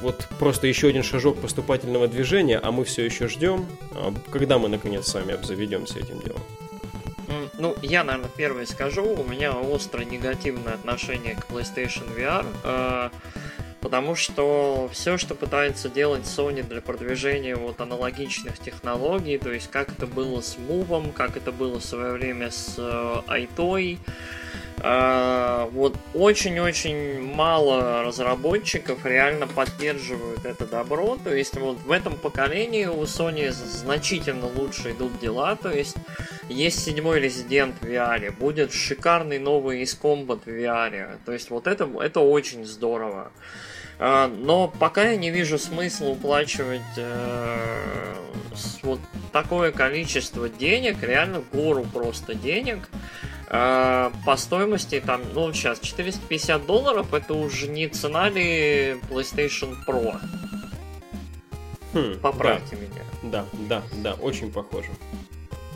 вот 0.00 0.26
просто 0.38 0.66
еще 0.66 0.88
один 0.88 1.02
шажок 1.02 1.36
поступательного 1.40 2.08
движения, 2.08 2.58
а 2.62 2.70
мы 2.72 2.84
все 2.84 3.04
еще 3.04 3.28
ждем. 3.28 3.66
А 3.94 4.14
когда 4.30 4.58
мы 4.58 4.68
наконец 4.68 5.06
с 5.06 5.14
вами 5.14 5.34
обзаведемся 5.34 5.98
этим 5.98 6.20
делом? 6.20 6.40
Ну, 7.58 7.76
я, 7.82 8.04
наверное, 8.04 8.30
первый 8.36 8.66
скажу. 8.66 9.04
У 9.04 9.24
меня 9.24 9.52
остро 9.52 10.02
негативное 10.02 10.74
отношение 10.74 11.34
к 11.34 11.50
PlayStation 11.50 12.06
VR. 12.16 13.10
Э, 13.82 13.92
потому 13.92 14.14
что 14.14 14.88
все, 14.92 15.18
что 15.18 15.34
пытается 15.34 15.88
делать 15.88 16.22
Sony 16.22 16.62
для 16.62 16.80
продвижения 16.80 17.56
вот 17.56 17.80
аналогичных 17.80 18.58
технологий, 18.58 19.38
то 19.38 19.52
есть 19.52 19.70
как 19.70 19.90
это 19.90 20.06
было 20.06 20.40
с 20.40 20.56
Move, 20.56 21.12
как 21.12 21.36
это 21.36 21.52
было 21.52 21.78
в 21.78 21.84
свое 21.84 22.12
время 22.12 22.50
с 22.50 22.76
э, 22.78 23.22
iToy, 23.26 23.98
а, 24.84 25.68
вот 25.72 25.94
очень-очень 26.12 27.22
мало 27.22 28.02
разработчиков 28.02 29.06
реально 29.06 29.46
поддерживают 29.46 30.44
это 30.44 30.66
добро. 30.66 31.18
То 31.22 31.32
есть 31.32 31.56
вот 31.56 31.78
в 31.78 31.92
этом 31.92 32.16
поколении 32.16 32.86
у 32.86 33.02
Sony 33.02 33.52
значительно 33.52 34.46
лучше 34.46 34.90
идут 34.90 35.20
дела. 35.20 35.54
То 35.54 35.70
есть 35.70 35.96
есть 36.48 36.82
седьмой 36.82 37.20
резидент 37.20 37.76
в 37.80 37.84
VR, 37.84 38.32
будет 38.36 38.72
шикарный 38.72 39.38
новый 39.38 39.82
из 39.82 39.96
Combat 39.96 40.40
в 40.44 40.48
VR. 40.48 41.18
То 41.24 41.32
есть 41.32 41.50
вот 41.50 41.68
это, 41.68 41.88
это 42.00 42.18
очень 42.18 42.64
здорово. 42.64 43.30
Но 43.98 44.68
пока 44.78 45.10
я 45.10 45.16
не 45.16 45.30
вижу 45.30 45.58
смысла 45.58 46.08
уплачивать 46.08 46.82
э, 46.96 48.14
вот 48.82 49.00
такое 49.32 49.72
количество 49.72 50.48
денег, 50.48 51.02
реально 51.02 51.42
гору 51.52 51.84
просто 51.92 52.34
денег, 52.34 52.88
а, 53.48 54.12
по 54.24 54.36
стоимости 54.36 55.02
там, 55.04 55.20
ну 55.34 55.52
сейчас 55.52 55.78
450 55.80 56.64
долларов 56.64 57.12
это 57.12 57.34
уже 57.34 57.68
не 57.68 57.88
цена 57.88 58.30
ли 58.30 58.96
PlayStation 59.10 59.76
Pro. 59.86 60.18
Хм, 61.92 62.18
Поправьте 62.22 62.76
да. 62.76 62.82
меня. 62.82 63.02
Да, 63.22 63.44
да, 63.68 63.82
да, 63.92 64.14
очень 64.14 64.50
похоже. 64.50 64.88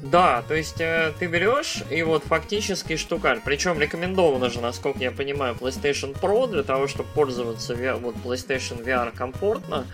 Да, 0.02 0.42
то 0.46 0.54
есть 0.54 0.80
э, 0.80 1.12
ты 1.18 1.26
берешь 1.26 1.82
и 1.90 2.02
вот 2.02 2.24
фактически 2.24 2.96
штукарь. 2.96 3.40
Причем 3.44 3.80
рекомендовано 3.80 4.50
же, 4.50 4.60
насколько 4.60 4.98
я 4.98 5.10
понимаю, 5.10 5.54
PlayStation 5.54 6.18
Pro 6.18 6.48
для 6.48 6.62
того, 6.62 6.86
чтобы 6.86 7.08
пользоваться 7.14 7.74
VR, 7.74 7.98
вот 7.98 8.14
PlayStation 8.16 8.84
VR 8.84 9.16
комфортно. 9.16 9.86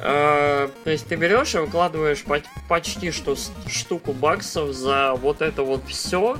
Э, 0.00 0.68
то 0.84 0.90
есть 0.90 1.08
ты 1.08 1.16
берешь 1.16 1.54
и 1.54 1.58
выкладываешь 1.58 2.24
почти 2.68 3.10
что 3.10 3.36
штуку 3.66 4.12
баксов 4.12 4.72
за 4.72 5.14
вот 5.14 5.42
это 5.42 5.62
вот 5.62 5.82
все 5.88 6.38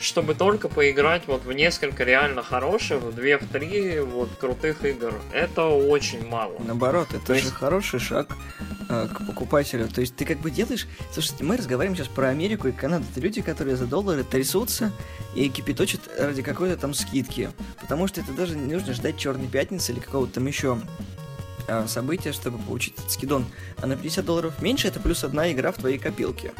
чтобы 0.00 0.34
только 0.34 0.68
поиграть 0.68 1.22
вот 1.26 1.44
в 1.44 1.52
несколько 1.52 2.04
реально 2.04 2.42
хороших, 2.42 3.00
в 3.00 3.08
2-3 3.08 4.02
вот 4.04 4.30
крутых 4.38 4.84
игр. 4.84 5.14
Это 5.32 5.64
очень 5.66 6.26
мало. 6.26 6.54
Наоборот, 6.58 7.08
это 7.10 7.26
То 7.26 7.34
же 7.34 7.40
есть... 7.40 7.54
хороший 7.54 8.00
шаг 8.00 8.36
э, 8.88 9.08
к 9.08 9.26
покупателю. 9.26 9.88
То 9.88 10.00
есть 10.00 10.16
ты 10.16 10.24
как 10.24 10.38
бы 10.38 10.50
делаешь... 10.50 10.86
Слушайте, 11.12 11.44
мы 11.44 11.56
разговариваем 11.56 11.96
сейчас 11.96 12.08
про 12.08 12.28
Америку 12.28 12.68
и 12.68 12.72
Канаду. 12.72 13.04
Это 13.10 13.20
люди, 13.20 13.42
которые 13.42 13.76
за 13.76 13.86
доллары 13.86 14.24
трясутся 14.24 14.92
и 15.34 15.48
кипяточат 15.48 16.00
ради 16.18 16.42
какой-то 16.42 16.76
там 16.76 16.94
скидки. 16.94 17.50
Потому 17.80 18.06
что 18.06 18.20
это 18.20 18.32
даже 18.32 18.56
не 18.56 18.74
нужно 18.74 18.92
ждать 18.92 19.16
Черной 19.16 19.48
пятницы 19.48 19.92
или 19.92 20.00
какого-то 20.00 20.34
там 20.34 20.46
еще 20.46 20.78
э, 21.66 21.86
события, 21.86 22.32
чтобы 22.32 22.58
получить 22.58 22.94
этот 22.98 23.10
скидон. 23.10 23.46
А 23.80 23.86
на 23.86 23.96
50 23.96 24.24
долларов 24.24 24.60
меньше 24.60 24.88
это 24.88 25.00
плюс 25.00 25.24
одна 25.24 25.50
игра 25.52 25.72
в 25.72 25.76
твоей 25.76 25.98
копилке. 25.98 26.52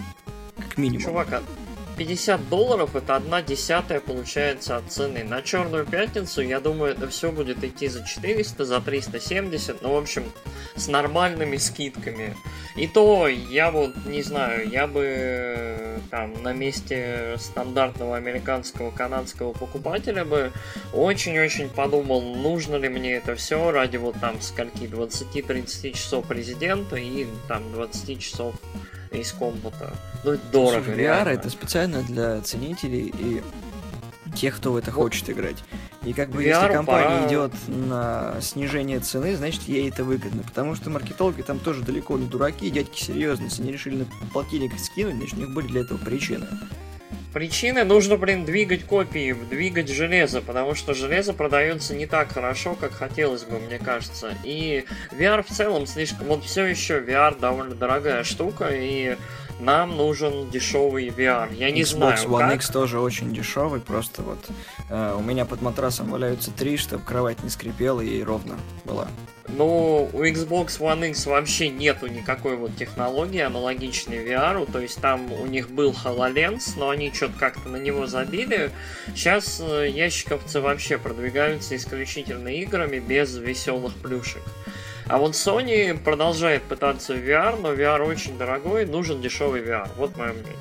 Как 0.57 0.79
минимум. 0.79 1.05
Чувак, 1.05 1.43
50 1.97 2.49
долларов 2.49 2.97
это 2.97 3.17
одна 3.17 3.43
десятая 3.43 4.01
получается 4.01 4.77
от 4.77 4.91
цены. 4.91 5.25
На 5.25 5.43
Черную 5.43 5.87
Пятницу, 5.87 6.43
я 6.43 6.61
думаю, 6.61 6.93
это 6.93 7.09
все 7.09 7.31
будет 7.31 7.63
идти 7.63 7.89
за 7.89 8.05
400, 8.05 8.65
за 8.65 8.81
370, 8.81 9.83
ну, 9.83 9.95
в 9.95 9.97
общем, 9.97 10.25
с 10.77 10.89
нормальными 10.89 11.57
скидками. 11.57 12.37
И 12.77 12.89
то, 12.89 13.29
я 13.29 13.71
вот, 13.71 13.95
не 14.07 14.23
знаю, 14.23 14.69
я 14.69 14.87
бы 14.87 16.01
там 16.11 16.43
на 16.43 16.53
месте 16.53 17.37
стандартного 17.39 18.17
американского, 18.17 18.91
канадского 18.91 19.53
покупателя 19.53 20.25
бы 20.25 20.53
очень-очень 20.93 21.69
подумал, 21.69 22.21
нужно 22.21 22.77
ли 22.77 22.89
мне 22.89 23.15
это 23.15 23.37
все 23.37 23.71
ради 23.71 23.97
вот 23.97 24.17
там 24.21 24.41
скольки, 24.41 24.85
20-30 24.85 25.93
часов 25.93 26.27
президента 26.27 26.97
и 26.97 27.27
там 27.47 27.73
20 27.73 28.21
часов 28.21 28.55
из 29.19 29.33
комбата. 29.33 29.95
Ну, 30.25 30.39
дорого, 30.53 30.85
Слушай, 30.85 30.95
VR 30.95 30.97
реально. 30.97 31.29
это 31.31 31.51
специально 31.51 32.03
для 32.03 32.41
ценителей 32.41 33.13
и 33.17 33.43
тех, 34.35 34.57
кто 34.57 34.73
в 34.73 34.77
это 34.77 34.91
вот. 34.91 35.03
хочет 35.03 35.31
играть. 35.31 35.57
И 36.05 36.13
как 36.13 36.31
бы 36.31 36.43
VR 36.43 36.47
если 36.47 36.73
компания 36.73 37.17
пора... 37.17 37.29
идет 37.29 37.53
на 37.69 38.41
снижение 38.41 39.01
цены, 39.01 39.37
значит 39.37 39.63
ей 39.63 39.89
это 39.89 40.05
выгодно. 40.05 40.43
Потому 40.43 40.75
что 40.75 40.91
маркетологи 40.91 41.43
там 41.43 41.59
тоже 41.59 41.83
далеко 41.83 42.19
не 42.19 42.27
дураки, 42.27 42.71
дядьки 42.71 43.03
серьезные. 43.03 43.49
Если 43.49 43.63
они 43.63 43.73
решили 43.73 43.97
на 43.97 44.07
полтинник 44.33 44.79
скинуть, 44.79 45.17
значит 45.17 45.35
у 45.39 45.41
них 45.41 45.55
были 45.55 45.69
для 45.69 45.81
этого 45.83 45.99
причины. 45.99 46.47
Причины 47.35 47.83
нужно, 47.83 48.17
блин, 48.17 48.45
двигать 48.45 48.85
копии, 48.85 49.33
двигать 49.51 49.89
железо, 49.89 50.41
потому 50.41 50.77
что 50.77 50.95
железо 50.95 51.33
продается 51.33 51.93
не 51.93 52.07
так 52.07 52.33
хорошо, 52.33 52.77
как 52.77 52.93
хотелось 52.93 53.43
бы, 53.43 53.59
мне 53.59 53.81
кажется. 53.81 54.39
И 54.45 54.85
VR 55.11 55.43
в 55.43 55.53
целом 55.53 55.89
слишком, 55.89 56.29
вот 56.29 56.45
все 56.45 56.65
еще 56.65 57.01
VR 57.01 57.37
довольно 57.37 57.75
дорогая 57.75 58.23
штука, 58.23 58.69
и 58.71 59.17
нам 59.61 59.97
нужен 59.97 60.51
дешевый 60.51 61.09
VR. 61.09 61.55
Я 61.55 61.71
не 61.71 61.83
Xbox 61.83 62.19
знаю, 62.19 62.29
One 62.29 62.39
как. 62.41 62.55
X 62.57 62.69
тоже 62.71 63.01
очень 63.01 63.33
дешевый, 63.33 63.81
просто 63.81 64.23
вот 64.23 64.39
э, 64.91 65.15
у 65.17 65.23
меня 65.23 65.45
под 65.45 65.63
матрасом 65.63 66.11
валяются 66.11 66.51
три, 66.51 66.77
чтобы 66.77 67.05
кровать 67.05 67.43
не 67.43 67.51
скрипела 67.51 68.01
и 68.01 68.23
ровно 68.23 68.57
была. 68.85 69.09
Ну, 69.49 70.09
у 70.13 70.25
Xbox 70.25 70.81
One 70.81 71.11
X 71.11 71.27
вообще 71.27 71.69
нету 71.69 72.07
никакой 72.07 72.57
вот 72.57 72.77
технологии 72.77 73.41
аналогичной 73.41 74.25
VR, 74.27 74.71
то 74.71 74.81
есть 74.81 75.01
там 75.01 75.31
у 75.33 75.47
них 75.47 75.71
был 75.71 75.93
HoloLens, 75.93 76.73
но 76.77 76.91
они 76.91 77.13
что-то 77.13 77.35
как-то 77.39 77.69
на 77.69 77.77
него 77.77 78.07
забили. 78.07 78.71
Сейчас 79.15 79.61
э, 79.61 79.89
ящиковцы 79.91 80.61
вообще 80.61 80.99
продвигаются 80.99 81.77
исключительно 81.77 82.49
играми 82.49 82.99
без 82.99 83.37
веселых 83.37 83.95
плюшек. 83.95 84.43
А 85.07 85.19
вот 85.19 85.33
Sony 85.33 85.97
продолжает 86.03 86.63
пытаться 86.63 87.15
в 87.15 87.19
VR, 87.19 87.61
но 87.61 87.75
VR 87.75 88.03
очень 88.07 88.39
дорогой, 88.39 88.87
нужен 88.87 89.21
дешевый 89.21 89.63
VR. 89.63 89.89
Вот 89.97 90.17
мое 90.17 90.33
мнение. 90.33 90.53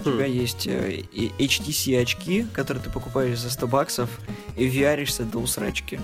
У 0.00 0.04
тебя 0.04 0.26
есть 0.26 0.66
э, 0.66 1.02
HTC 1.12 2.00
очки, 2.00 2.46
которые 2.52 2.82
ты 2.82 2.90
покупаешь 2.90 3.38
за 3.38 3.50
100 3.50 3.66
баксов, 3.66 4.10
и 4.56 4.68
VR-ишься 4.68 5.24
до 5.24 5.38
усрачки 5.38 5.98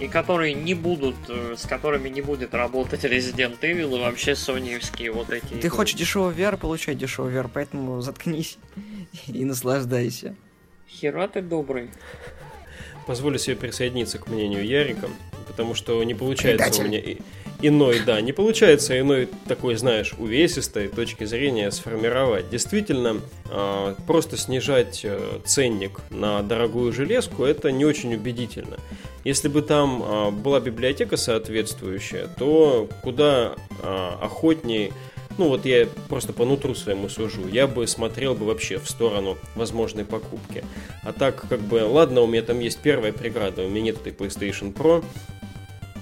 и 0.00 0.08
которые 0.08 0.54
не 0.54 0.74
будут, 0.74 1.16
э, 1.28 1.54
с 1.56 1.66
которыми 1.66 2.08
не 2.08 2.20
будет 2.20 2.54
работать 2.54 3.04
Resident 3.04 3.58
Evil 3.60 3.96
и 3.96 4.00
вообще 4.00 4.34
соневские 4.34 5.12
вот 5.12 5.30
эти. 5.30 5.46
Ты 5.46 5.58
игры. 5.58 5.70
хочешь 5.70 5.98
дешевый 5.98 6.34
VR 6.34 6.56
получать 6.56 6.98
дешевый 6.98 7.32
VR, 7.32 7.50
поэтому 7.52 8.00
заткнись 8.00 8.58
и 9.26 9.44
наслаждайся. 9.44 10.34
Хера 10.88 11.28
ты 11.28 11.42
добрый. 11.42 11.90
Позволю 13.06 13.38
себе 13.38 13.56
присоединиться 13.56 14.18
к 14.18 14.28
мнению 14.28 14.66
Ярика, 14.66 15.08
потому 15.44 15.74
что 15.74 16.02
не 16.04 16.14
получается 16.14 16.80
Предатель. 16.80 16.84
у 16.84 16.88
меня 16.88 17.18
иной, 17.62 18.00
да, 18.04 18.20
не 18.20 18.32
получается 18.32 18.98
иной 18.98 19.28
такой, 19.46 19.76
знаешь, 19.76 20.14
увесистой 20.18 20.88
точки 20.88 21.24
зрения 21.24 21.70
сформировать. 21.70 22.50
Действительно, 22.50 23.20
а, 23.50 23.94
просто 24.06 24.36
снижать 24.36 25.00
э, 25.04 25.38
ценник 25.44 26.00
на 26.10 26.42
дорогую 26.42 26.92
железку, 26.92 27.44
это 27.44 27.70
не 27.72 27.84
очень 27.84 28.14
убедительно. 28.14 28.78
Если 29.24 29.48
бы 29.48 29.62
там 29.62 30.02
а, 30.04 30.30
была 30.30 30.60
библиотека 30.60 31.16
соответствующая, 31.16 32.28
то 32.38 32.88
куда 33.02 33.54
а, 33.82 34.18
охотнее 34.20 34.92
ну 35.38 35.48
вот 35.48 35.64
я 35.64 35.88
просто 36.08 36.32
по 36.32 36.44
нутру 36.44 36.74
своему 36.74 37.08
сужу, 37.08 37.46
я 37.48 37.66
бы 37.66 37.86
смотрел 37.86 38.34
бы 38.34 38.46
вообще 38.46 38.78
в 38.78 38.88
сторону 38.88 39.36
возможной 39.54 40.04
покупки. 40.04 40.64
А 41.02 41.12
так, 41.12 41.46
как 41.48 41.60
бы, 41.60 41.84
ладно, 41.84 42.20
у 42.20 42.26
меня 42.26 42.42
там 42.42 42.60
есть 42.60 42.78
первая 42.80 43.12
преграда, 43.12 43.62
у 43.62 43.68
меня 43.68 43.82
нет 43.82 43.96
этой 44.04 44.12
PlayStation 44.12 44.72
Pro, 44.72 45.04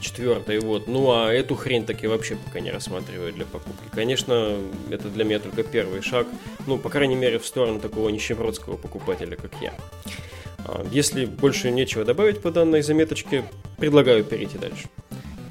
четвертой, 0.02 0.58
вот. 0.58 0.88
Ну, 0.88 1.10
а 1.12 1.32
эту 1.32 1.54
хрень 1.54 1.86
таки 1.86 2.06
вообще 2.06 2.36
пока 2.36 2.60
не 2.60 2.70
рассматриваю 2.70 3.32
для 3.32 3.46
покупки. 3.46 3.88
Конечно, 3.92 4.58
это 4.90 5.08
для 5.08 5.24
меня 5.24 5.38
только 5.38 5.62
первый 5.62 6.02
шаг, 6.02 6.26
ну, 6.66 6.76
по 6.76 6.90
крайней 6.90 7.16
мере, 7.16 7.38
в 7.38 7.46
сторону 7.46 7.80
такого 7.80 8.08
нищебродского 8.10 8.76
покупателя, 8.76 9.36
как 9.36 9.52
я. 9.60 9.74
А, 10.64 10.84
если 10.90 11.24
больше 11.24 11.70
нечего 11.70 12.04
добавить 12.04 12.42
по 12.42 12.50
данной 12.50 12.82
заметочке, 12.82 13.44
предлагаю 13.78 14.24
перейти 14.24 14.58
дальше. 14.58 14.88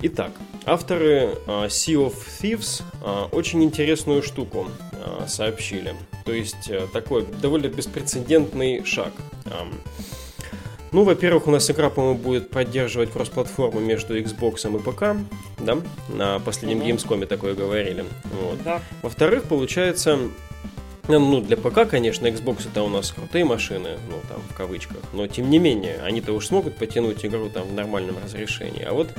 Итак, 0.03 0.31
авторы 0.65 1.37
uh, 1.45 1.67
Sea 1.67 2.07
of 2.07 2.15
Thieves 2.41 2.81
uh, 3.03 3.29
очень 3.31 3.63
интересную 3.63 4.23
штуку 4.23 4.67
uh, 4.93 5.27
сообщили. 5.27 5.95
То 6.25 6.33
есть 6.33 6.69
uh, 6.69 6.87
такой 6.91 7.23
довольно 7.39 7.67
беспрецедентный 7.67 8.83
шаг. 8.83 9.13
Ну, 10.91 11.03
во-первых, 11.03 11.47
у 11.47 11.51
нас 11.51 11.69
игра, 11.69 11.89
по-моему, 11.89 12.17
будет 12.17 12.49
поддерживать 12.49 13.11
кросс-платформу 13.11 13.79
между 13.79 14.19
Xbox 14.19 14.67
и 14.67 14.79
ПК, 14.79 15.23
да? 15.59 15.77
На 16.09 16.39
последнем 16.39 16.81
mm-hmm. 16.81 16.97
Gamescom 16.97 17.25
такое 17.27 17.53
говорили. 17.53 18.03
Вот. 18.41 18.61
Да. 18.63 18.81
Во-вторых, 19.01 19.43
получается, 19.43 20.19
ну, 21.19 21.41
для 21.41 21.57
ПК, 21.57 21.89
конечно, 21.89 22.27
Xbox 22.27 22.67
это 22.69 22.83
у 22.83 22.89
нас 22.89 23.11
крутые 23.11 23.45
машины, 23.45 23.97
ну, 24.09 24.17
там, 24.29 24.41
в 24.49 24.55
кавычках, 24.55 25.01
но 25.13 25.27
тем 25.27 25.49
не 25.49 25.59
менее, 25.59 25.99
они-то 26.03 26.33
уж 26.33 26.47
смогут 26.47 26.75
потянуть 26.75 27.25
игру 27.25 27.49
там 27.49 27.67
в 27.67 27.73
нормальном 27.73 28.17
разрешении. 28.23 28.83
А 28.83 28.93
вот 28.93 29.09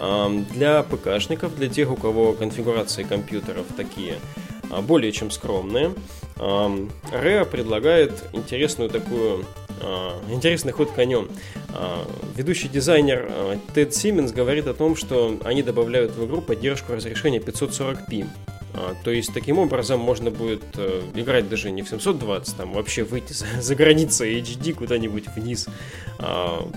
эм, 0.00 0.44
для 0.44 0.82
ПКшников, 0.82 1.56
для 1.56 1.68
тех, 1.68 1.90
у 1.90 1.96
кого 1.96 2.32
конфигурации 2.32 3.02
компьютеров 3.02 3.66
такие 3.76 4.16
а, 4.70 4.80
более 4.80 5.12
чем 5.12 5.30
скромные, 5.30 5.94
эм, 6.38 6.90
Rare 7.10 7.44
предлагает 7.44 8.12
интересную 8.32 8.88
такую 8.88 9.44
а, 9.82 10.20
интересный 10.30 10.72
ход 10.72 10.90
конем. 10.92 11.28
А, 11.70 12.06
ведущий 12.36 12.68
дизайнер 12.68 13.58
Тед 13.74 13.94
Сименс 13.94 14.32
говорит 14.32 14.66
о 14.66 14.74
том, 14.74 14.96
что 14.96 15.38
они 15.44 15.62
добавляют 15.62 16.12
в 16.12 16.24
игру 16.26 16.40
поддержку 16.40 16.94
разрешения 16.94 17.38
540p. 17.38 18.26
То 19.04 19.10
есть 19.10 19.34
таким 19.34 19.58
образом 19.58 20.00
можно 20.00 20.30
будет 20.30 20.62
э, 20.76 21.02
играть 21.14 21.48
даже 21.48 21.70
не 21.70 21.82
в 21.82 21.88
720, 21.88 22.56
там 22.56 22.72
вообще 22.72 23.04
выйти 23.04 23.32
за, 23.32 23.46
за 23.60 23.74
границей 23.74 24.40
HD 24.40 24.72
куда-нибудь 24.72 25.28
вниз. 25.36 25.68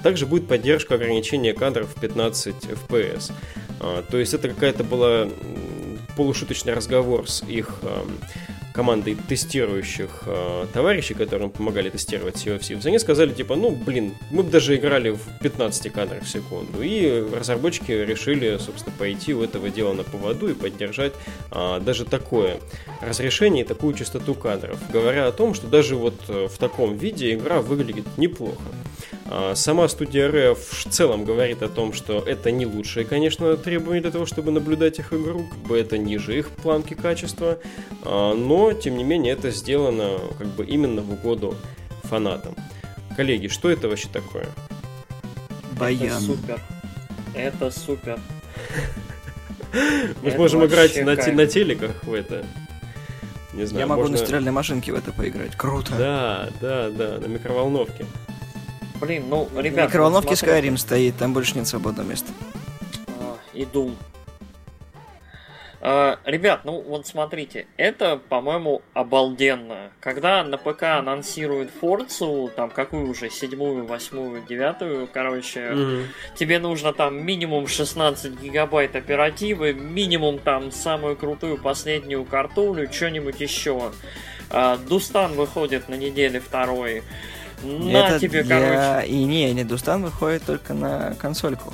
Также 0.03 0.25
будет 0.25 0.47
поддержка 0.47 0.95
ограничения 0.95 1.53
кадров 1.53 1.89
в 1.95 1.99
15 1.99 2.55
FPS. 2.55 3.31
То 3.79 4.17
есть 4.17 4.33
это 4.33 4.49
какая-то 4.49 4.83
была 4.83 5.29
полушуточный 6.17 6.73
разговор 6.73 7.29
с 7.29 7.43
их 7.43 7.79
командой 8.75 9.15
тестирующих 9.15 10.23
э, 10.25 10.65
товарищей, 10.73 11.13
которым 11.13 11.49
помогали 11.49 11.89
тестировать 11.89 12.35
Thieves, 12.35 12.85
они 12.85 12.99
сказали, 12.99 13.31
типа, 13.31 13.55
ну, 13.55 13.71
блин, 13.71 14.15
мы 14.31 14.43
бы 14.43 14.51
даже 14.51 14.75
играли 14.75 15.11
в 15.11 15.21
15 15.41 15.93
кадрах 15.93 16.23
в 16.23 16.29
секунду. 16.29 16.81
И 16.81 17.23
разработчики 17.33 17.93
решили, 17.93 18.57
собственно, 18.57 18.93
пойти 18.97 19.33
у 19.33 19.41
этого 19.43 19.69
дела 19.69 19.93
на 19.93 20.03
поводу 20.03 20.49
и 20.49 20.53
поддержать 20.53 21.13
э, 21.51 21.79
даже 21.79 22.03
такое 22.03 22.57
разрешение 23.01 23.63
и 23.63 23.67
такую 23.67 23.93
частоту 23.93 24.35
кадров, 24.35 24.77
говоря 24.91 25.27
о 25.27 25.31
том, 25.31 25.53
что 25.53 25.67
даже 25.67 25.95
вот 25.95 26.15
э, 26.27 26.47
в 26.51 26.57
таком 26.57 26.97
виде 26.97 27.33
игра 27.33 27.61
выглядит 27.61 28.05
неплохо. 28.17 28.61
А, 29.27 29.55
сама 29.55 29.87
студия 29.87 30.29
Rare 30.29 30.55
в 30.55 30.89
целом 30.91 31.25
говорит 31.25 31.63
о 31.63 31.69
том, 31.69 31.93
что 31.93 32.19
это 32.19 32.51
не 32.51 32.65
лучшие, 32.65 33.05
конечно, 33.05 33.57
требования 33.57 34.01
для 34.01 34.11
того, 34.11 34.25
чтобы 34.25 34.51
наблюдать 34.51 34.99
их 34.99 35.13
игру, 35.13 35.47
как 35.49 35.59
бы 35.59 35.79
это 35.79 35.97
ниже 35.97 36.37
их 36.37 36.49
планки 36.49 36.93
качества, 36.93 37.57
а, 38.03 38.33
но, 38.35 38.73
тем 38.73 38.97
не 38.97 39.03
менее, 39.03 39.33
это 39.33 39.49
сделано 39.49 40.19
как 40.37 40.47
бы 40.47 40.65
именно 40.65 41.01
в 41.01 41.13
угоду 41.13 41.55
фанатам. 42.03 42.55
Коллеги, 43.15 43.47
что 43.47 43.69
это 43.69 43.87
вообще 43.87 44.09
такое? 44.09 44.47
Баян. 45.79 46.03
Это 46.03 46.19
супер. 46.21 46.61
Это 47.33 47.71
супер. 47.71 48.19
Мы 50.21 50.31
можем 50.37 50.65
играть 50.65 50.95
на, 50.97 51.15
на 51.15 51.47
телеках 51.47 52.03
в 52.03 52.13
это. 52.13 52.45
Не 53.53 53.65
знаю, 53.65 53.81
Я 53.81 53.87
могу 53.87 54.01
можно... 54.01 54.17
на 54.17 54.23
стиральной 54.23 54.51
машинке 54.51 54.91
в 54.91 54.95
это 54.95 55.11
поиграть. 55.11 55.55
Круто. 55.55 55.93
Да, 55.97 56.49
да, 56.61 56.89
да, 56.89 57.17
на 57.19 57.25
микроволновке. 57.25 58.05
Блин, 59.05 59.25
ну, 59.29 59.47
ребят... 59.55 59.85
В 59.85 59.89
микроволновке 59.89 60.29
ну, 60.29 60.35
Skyrim 60.35 60.77
стоит, 60.77 61.15
там 61.17 61.33
больше 61.33 61.55
нет 61.55 61.67
свободного 61.67 62.07
места. 62.07 62.31
А, 63.19 63.37
и 63.53 63.63
Doom. 63.63 63.95
Uh, 65.81 66.17
ребят, 66.25 66.61
ну 66.63 66.81
вот 66.81 67.05
смотрите, 67.05 67.67
это, 67.77 68.17
по-моему, 68.17 68.81
обалденно. 68.95 69.91
Когда 69.99 70.43
на 70.43 70.57
ПК 70.57 70.83
анонсируют 70.83 71.69
Форцу, 71.79 72.49
там 72.55 72.71
какую 72.71 73.07
уже, 73.07 73.29
седьмую, 73.29 73.85
восьмую, 73.85 74.43
девятую, 74.49 75.07
короче, 75.13 75.59
mm-hmm. 75.59 76.05
тебе 76.35 76.57
нужно 76.57 76.91
там 76.91 77.23
минимум 77.23 77.67
16 77.67 78.41
гигабайт 78.41 78.95
оперативы, 78.95 79.73
минимум 79.73 80.39
там 80.39 80.71
самую 80.71 81.15
крутую 81.15 81.59
последнюю 81.59 82.25
картулю, 82.25 82.91
что-нибудь 82.91 83.39
еще. 83.39 83.91
Uh, 84.49 84.79
Дустан 84.87 85.33
выходит 85.33 85.87
на 85.87 85.93
неделе 85.93 86.39
второй. 86.39 87.03
На 87.63 88.07
Это 88.07 88.19
тебе, 88.19 88.43
для... 88.43 88.59
короче. 88.59 89.07
И 89.07 89.23
не, 89.23 89.53
не, 89.53 89.63
Дустан 89.63 90.03
выходит 90.03 90.43
только 90.45 90.73
на 90.73 91.15
консольку. 91.19 91.73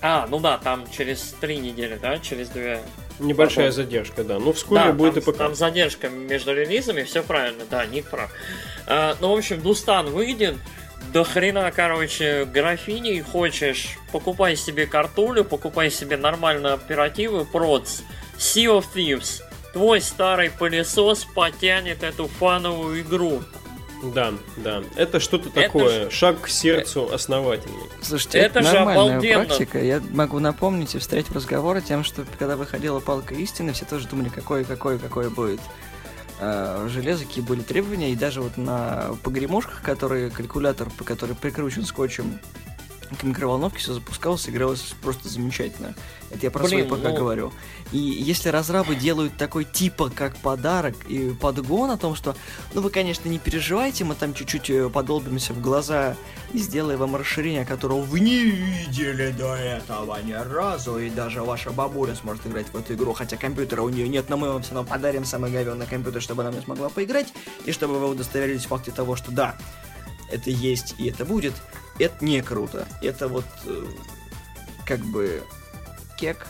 А, 0.00 0.26
ну 0.28 0.40
да, 0.40 0.58
там 0.58 0.84
через 0.90 1.34
три 1.40 1.58
недели, 1.58 1.98
да, 2.00 2.18
через 2.18 2.48
две. 2.48 2.82
Небольшая 3.20 3.70
Потом. 3.70 3.84
задержка, 3.84 4.24
да. 4.24 4.38
Ну, 4.38 4.52
вскоре 4.52 4.86
да, 4.86 4.92
будет 4.92 5.14
там, 5.14 5.22
и 5.22 5.26
пока. 5.26 5.38
Там 5.38 5.54
задержка 5.54 6.08
между 6.08 6.52
релизами, 6.52 7.02
все 7.04 7.22
правильно, 7.22 7.64
да, 7.70 7.86
Ник 7.86 8.06
прав. 8.10 8.30
А, 8.86 9.16
ну, 9.20 9.32
в 9.32 9.38
общем, 9.38 9.60
Дустан 9.60 10.10
выйдет, 10.10 10.56
до 11.12 11.24
хрена, 11.24 11.70
короче, 11.70 12.44
графиней 12.44 13.20
хочешь, 13.20 13.98
покупай 14.12 14.56
себе 14.56 14.86
картулю, 14.86 15.44
покупай 15.44 15.90
себе 15.90 16.16
нормальную 16.16 16.74
оперативу, 16.74 17.44
проц, 17.44 18.00
Sea 18.38 18.78
of 18.78 18.86
Thieves. 18.94 19.42
Твой 19.72 20.00
старый 20.00 20.50
пылесос 20.50 21.24
потянет 21.24 22.02
эту 22.02 22.28
фановую 22.28 23.02
игру. 23.02 23.42
Да, 24.02 24.32
да. 24.56 24.82
Это 24.96 25.20
что-то 25.20 25.50
такое. 25.50 26.10
Ж... 26.10 26.12
Шаг 26.12 26.40
к 26.42 26.48
сердцу 26.48 27.08
основательный. 27.12 27.88
Слушайте, 28.02 28.38
это, 28.38 28.60
это 28.60 28.72
нормальная 28.72 29.20
же 29.20 29.32
практика. 29.32 29.82
Я 29.82 30.02
могу 30.10 30.40
напомнить 30.40 30.94
и 30.94 30.98
встретить 30.98 31.30
в 31.30 31.36
разговор 31.36 31.80
тем, 31.80 32.02
что 32.02 32.24
когда 32.38 32.56
выходила 32.56 33.00
палка 33.00 33.34
истины, 33.34 33.72
все 33.72 33.84
тоже 33.84 34.08
думали, 34.08 34.28
какое, 34.28 34.64
какое, 34.64 34.98
какое 34.98 35.30
будет 35.30 35.60
э, 36.40 36.88
железо, 36.90 37.24
какие 37.24 37.44
были 37.44 37.60
требования. 37.60 38.12
И 38.12 38.16
даже 38.16 38.42
вот 38.42 38.56
на 38.56 39.16
погремушках, 39.22 39.82
которые 39.82 40.30
калькулятор, 40.30 40.90
по 40.90 41.04
который 41.04 41.36
прикручен 41.36 41.84
скотчем 41.84 42.38
микроволновке 43.22 43.78
все 43.78 43.94
запускалось, 43.94 44.48
игралось 44.48 44.94
просто 45.02 45.28
замечательно. 45.28 45.94
Это 46.30 46.46
я 46.46 46.50
про 46.50 46.64
Блин, 46.64 46.86
свой 46.86 46.98
ПК 46.98 47.08
ну... 47.08 47.16
говорю. 47.16 47.52
И 47.92 47.98
если 47.98 48.48
разрабы 48.48 48.96
делают 48.96 49.36
такой 49.36 49.64
типа 49.64 50.10
как 50.10 50.36
подарок 50.36 50.94
и 51.08 51.30
подгон 51.30 51.90
о 51.90 51.98
том, 51.98 52.14
что, 52.14 52.34
ну 52.74 52.80
вы, 52.80 52.90
конечно, 52.90 53.28
не 53.28 53.38
переживайте, 53.38 54.04
мы 54.04 54.14
там 54.14 54.32
чуть-чуть 54.32 54.70
э, 54.70 54.88
подолбимся 54.88 55.52
в 55.52 55.60
глаза 55.60 56.16
и 56.52 56.58
сделаем 56.58 57.00
вам 57.00 57.16
расширение, 57.16 57.64
которого 57.64 58.00
вы 58.00 58.20
не 58.20 58.44
видели 58.44 59.30
до 59.30 59.54
этого 59.54 60.18
ни 60.22 60.32
разу, 60.32 60.98
и 60.98 61.10
даже 61.10 61.42
ваша 61.42 61.70
бабуля 61.70 62.14
сможет 62.14 62.46
играть 62.46 62.66
в 62.72 62.76
эту 62.76 62.94
игру, 62.94 63.12
хотя 63.12 63.36
компьютера 63.36 63.82
у 63.82 63.88
нее 63.88 64.08
нет, 64.08 64.28
но 64.28 64.36
мы 64.36 64.52
вам 64.52 64.62
все 64.62 64.74
равно 64.74 64.88
подарим 64.88 65.24
самый 65.24 65.50
говенный 65.50 65.86
компьютер, 65.86 66.22
чтобы 66.22 66.42
она 66.42 66.52
не 66.52 66.62
смогла 66.62 66.88
поиграть, 66.88 67.32
и 67.66 67.72
чтобы 67.72 67.98
вы 67.98 68.08
удостоверились 68.08 68.64
в 68.64 68.68
факте 68.68 68.90
того, 68.90 69.16
что 69.16 69.30
да, 69.30 69.56
это 70.30 70.50
есть 70.50 70.94
и 70.98 71.08
это 71.08 71.24
будет, 71.24 71.54
это 72.02 72.24
не 72.24 72.42
круто. 72.42 72.86
Это 73.00 73.28
вот 73.28 73.44
э, 73.66 73.84
как 74.86 75.00
бы 75.00 75.42
кек. 76.18 76.46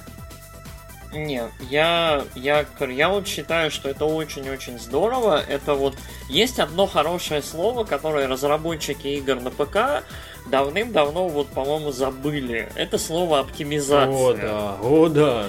Не, 1.13 1.43
я, 1.69 2.25
я, 2.35 2.65
я 2.81 3.09
вот 3.11 3.27
считаю, 3.27 3.71
что 3.71 3.91
это 3.91 4.07
очень-очень 4.07 4.79
здорово. 4.79 5.43
Это 5.47 5.75
вот 5.75 5.95
есть 6.29 6.59
одно 6.59 6.87
хорошее 6.87 7.43
слово, 7.43 7.85
которое 7.85 8.27
разработчики 8.27 9.09
игр 9.09 9.39
на 9.41 9.51
ПК 9.51 10.05
давным-давно, 10.47 11.29
вот, 11.29 11.49
по-моему, 11.49 11.93
забыли. 11.93 12.73
Это 12.75 12.99
слово 12.99 13.41
оптимизация. 13.41 14.09
О, 14.09 14.33
да, 14.33 14.77
о, 14.81 15.09
да. 15.09 15.49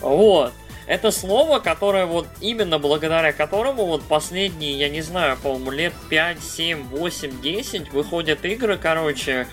Вот. 0.00 0.52
Это 0.90 1.12
слово, 1.12 1.60
которое 1.60 2.04
вот 2.04 2.26
именно 2.40 2.80
благодаря 2.80 3.32
которому 3.32 3.86
вот 3.86 4.02
последние, 4.02 4.72
я 4.72 4.88
не 4.88 5.02
знаю, 5.02 5.36
по-моему, 5.40 5.70
лет 5.70 5.92
5, 6.08 6.42
7, 6.42 6.82
8, 6.88 7.40
10 7.40 7.92
выходят 7.92 8.44
игры, 8.44 8.76
короче, 8.76 9.46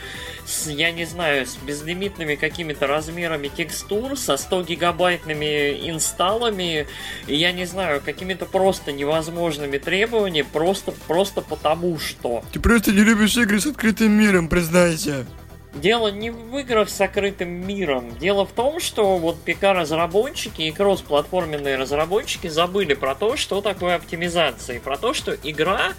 с, 0.48 0.66
я 0.66 0.90
не 0.92 1.06
знаю, 1.06 1.46
с 1.46 1.56
безлимитными 1.58 2.34
какими-то 2.34 2.88
размерами 2.88 3.50
текстур, 3.50 4.18
со 4.18 4.36
100 4.36 4.64
гигабайтными 4.64 5.88
инсталлами, 5.88 6.88
и 7.28 7.36
я 7.36 7.52
не 7.52 7.66
знаю, 7.66 8.02
какими-то 8.04 8.48
просто 8.48 8.92
невозможными 8.92 9.78
требованиями, 9.78 10.48
просто, 10.52 10.92
просто 11.06 11.44
потому 11.44 12.00
что. 12.00 12.44
Ты 12.52 12.60
просто 12.60 12.92
не 12.92 13.04
любишь 13.04 13.38
игры 13.38 13.60
с 13.60 13.68
открытым 13.68 14.12
миром, 14.12 14.50
признайся. 14.50 15.28
Дело 15.78 16.10
не 16.10 16.30
в 16.30 16.58
играх 16.58 16.90
с 16.90 16.98
закрытым 16.98 17.50
миром. 17.68 18.18
Дело 18.18 18.46
в 18.46 18.52
том, 18.52 18.80
что 18.80 19.18
вот 19.18 19.42
ПК-разработчики 19.42 20.64
и 20.64 20.72
кросс-платформенные 20.72 21.78
разработчики 21.78 22.48
забыли 22.48 22.94
про 22.94 23.16
то, 23.16 23.38
что 23.38 23.62
такое 23.62 23.96
оптимизация. 23.96 24.78
И 24.78 24.80
про 24.80 24.98
то, 24.98 25.14
что 25.14 25.34
игра, 25.34 25.94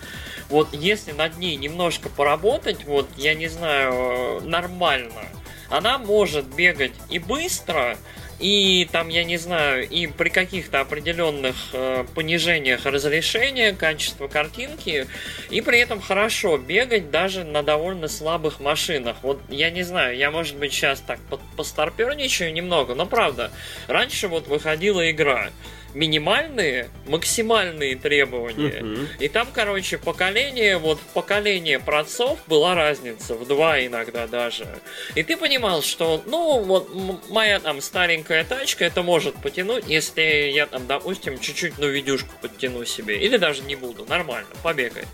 вот 0.49 0.69
если 0.73 1.13
над 1.13 1.39
ней 1.39 1.57
немножко 1.57 2.09
поработать, 2.09 2.85
вот, 2.85 3.09
я 3.17 3.35
не 3.35 3.49
знаю, 3.49 4.41
нормально, 4.43 5.25
она 5.71 5.99
может 5.99 6.45
бегать 6.47 6.93
и 7.11 7.19
быстро, 7.19 7.97
и 8.39 8.89
там, 8.93 9.09
я 9.09 9.25
не 9.25 9.37
знаю, 9.37 9.89
и 9.89 10.07
при 10.07 10.29
каких-то 10.29 10.81
определенных 10.81 11.57
э, 11.73 12.05
понижениях 12.15 12.87
разрешения, 12.87 13.73
качества 13.73 14.29
картинки, 14.29 15.07
и 15.51 15.61
при 15.61 15.81
этом 15.81 16.01
хорошо 16.01 16.57
бегать 16.57 17.11
даже 17.11 17.45
на 17.45 17.63
довольно 17.63 18.09
слабых 18.09 18.61
машинах. 18.61 19.17
Вот 19.23 19.41
я 19.49 19.71
не 19.71 19.83
знаю, 19.83 20.17
я, 20.17 20.31
может 20.31 20.57
быть, 20.57 20.73
сейчас 20.73 21.01
так 21.01 21.19
постарперничаю 21.57 22.53
немного, 22.53 22.95
но 22.95 23.07
правда, 23.07 23.51
раньше 23.89 24.29
вот 24.29 24.47
выходила 24.47 25.11
игра, 25.11 25.51
минимальные, 25.95 26.89
максимальные 27.07 27.97
требования. 27.97 28.81
Uh-huh. 28.81 29.09
И 29.21 29.29
там, 29.29 29.49
короче, 29.53 29.99
поколение, 29.99 30.79
вот 30.79 31.01
поколение 31.15 31.79
процов 31.79 32.39
была 32.47 32.75
разница, 32.75 33.35
в 33.35 33.47
два 33.47 33.85
иногда 33.85 34.27
даже. 34.27 34.67
И 35.15 35.23
ты 35.23 35.37
понимал, 35.37 35.83
что, 35.83 36.23
ну, 36.27 36.63
вот 36.63 36.91
моя 37.31 37.61
там 37.61 37.81
старенькая 37.81 38.45
тачка 38.45 38.85
это 38.85 39.03
может 39.03 39.35
потянуть, 39.37 39.85
если 39.89 40.51
я 40.53 40.67
там, 40.67 40.87
допустим, 40.87 41.39
чуть-чуть, 41.39 41.79
ну, 41.79 41.89
видюшку 41.89 42.31
подтяну 42.41 42.85
себе. 42.85 43.19
Или 43.19 43.37
даже 43.37 43.63
не 43.63 43.77
буду, 43.77 44.05
нормально, 44.07 44.51
побегает. 44.63 45.09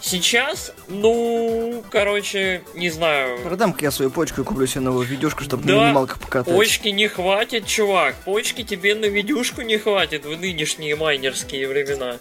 Сейчас, 0.00 0.72
ну, 0.88 1.82
короче, 1.90 2.62
не 2.74 2.90
знаю. 2.90 3.40
Продам-ка 3.42 3.84
я 3.84 3.90
свою 3.90 4.10
почку 4.10 4.42
и 4.42 4.44
куплю 4.44 4.66
себе 4.66 4.82
новую 4.82 5.06
видюшку, 5.06 5.42
чтобы 5.42 5.64
да, 5.64 5.74
на 5.74 5.86
минималках 5.86 6.20
покатать. 6.20 6.54
почки 6.54 6.88
не 6.88 7.08
хватит, 7.08 7.66
чувак. 7.66 8.14
Почки 8.24 8.62
тебе 8.62 8.94
на 8.94 9.06
видюшку 9.06 9.62
не 9.62 9.78
хватит 9.78 10.24
в 10.24 10.40
нынешние 10.40 10.96
майнерские 10.96 11.68
времена. 11.68 12.18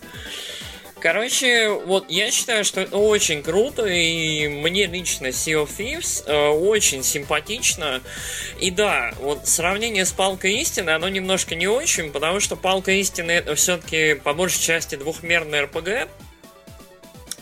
Короче, 1.00 1.70
вот 1.70 2.10
я 2.10 2.32
считаю, 2.32 2.66
что 2.66 2.82
это 2.82 2.98
очень 2.98 3.44
круто, 3.44 3.86
и 3.86 4.48
мне 4.48 4.88
лично 4.88 5.28
Sea 5.28 5.64
of 5.64 5.70
Thieves 5.78 6.24
э, 6.26 6.50
очень 6.50 7.04
симпатично. 7.04 8.02
И 8.60 8.72
да, 8.72 9.14
вот 9.20 9.48
сравнение 9.48 10.06
с 10.06 10.12
Палкой 10.12 10.56
Истины, 10.56 10.90
оно 10.90 11.08
немножко 11.08 11.54
не 11.54 11.68
очень, 11.68 12.12
потому 12.12 12.40
что 12.40 12.56
Палка 12.56 12.92
Истины 12.92 13.32
это 13.32 13.54
все-таки 13.54 14.16
по 14.16 14.34
большей 14.34 14.60
части 14.60 14.96
двухмерный 14.96 15.62
РПГ, 15.62 16.10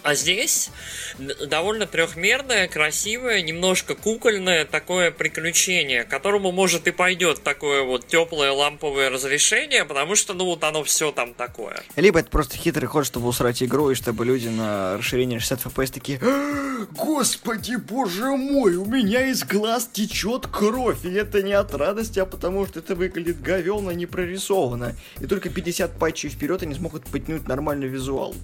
а 0.05 0.13
здесь 0.13 0.69
довольно 1.17 1.87
трехмерное, 1.87 2.67
красивое, 2.67 3.41
немножко 3.41 3.95
кукольное 3.95 4.63
такое 4.63 5.09
приключение, 5.09 6.03
которому 6.03 6.51
может 6.51 6.87
и 6.87 6.91
пойдет 6.91 7.41
такое 7.41 7.81
вот 7.81 8.05
теплое 8.05 8.51
ламповое 8.51 9.09
разрешение, 9.09 9.83
потому 9.83 10.13
что, 10.13 10.35
ну, 10.35 10.45
вот 10.45 10.63
оно 10.63 10.83
все 10.83 11.11
там 11.11 11.33
такое. 11.33 11.81
Либо 11.95 12.19
это 12.19 12.29
просто 12.29 12.55
хитрый 12.55 12.87
ход, 12.87 13.07
чтобы 13.07 13.27
усрать 13.27 13.63
игру, 13.63 13.89
и 13.89 13.95
чтобы 13.95 14.25
люди 14.25 14.47
на 14.47 14.97
расширение 14.99 15.39
60 15.39 15.73
FPS 15.73 15.91
такие 15.91 16.19
«А, 16.21 16.85
Господи, 16.91 17.75
боже 17.75 18.25
мой, 18.25 18.75
у 18.75 18.85
меня 18.85 19.25
из 19.25 19.43
глаз 19.43 19.89
течет 19.91 20.45
кровь, 20.45 21.03
и 21.03 21.11
это 21.11 21.41
не 21.41 21.53
от 21.53 21.73
радости, 21.73 22.19
а 22.19 22.27
потому 22.27 22.67
что 22.67 22.77
это 22.77 22.93
выглядит 22.93 23.41
говенно 23.41 23.89
не 23.89 24.05
прорисовано. 24.05 24.95
И 25.19 25.25
только 25.25 25.49
50 25.49 25.97
патчей 25.97 26.29
вперед 26.29 26.61
они 26.61 26.75
смогут 26.75 27.05
подтянуть 27.05 27.47
нормальный 27.47 27.87
визуал. 27.87 28.35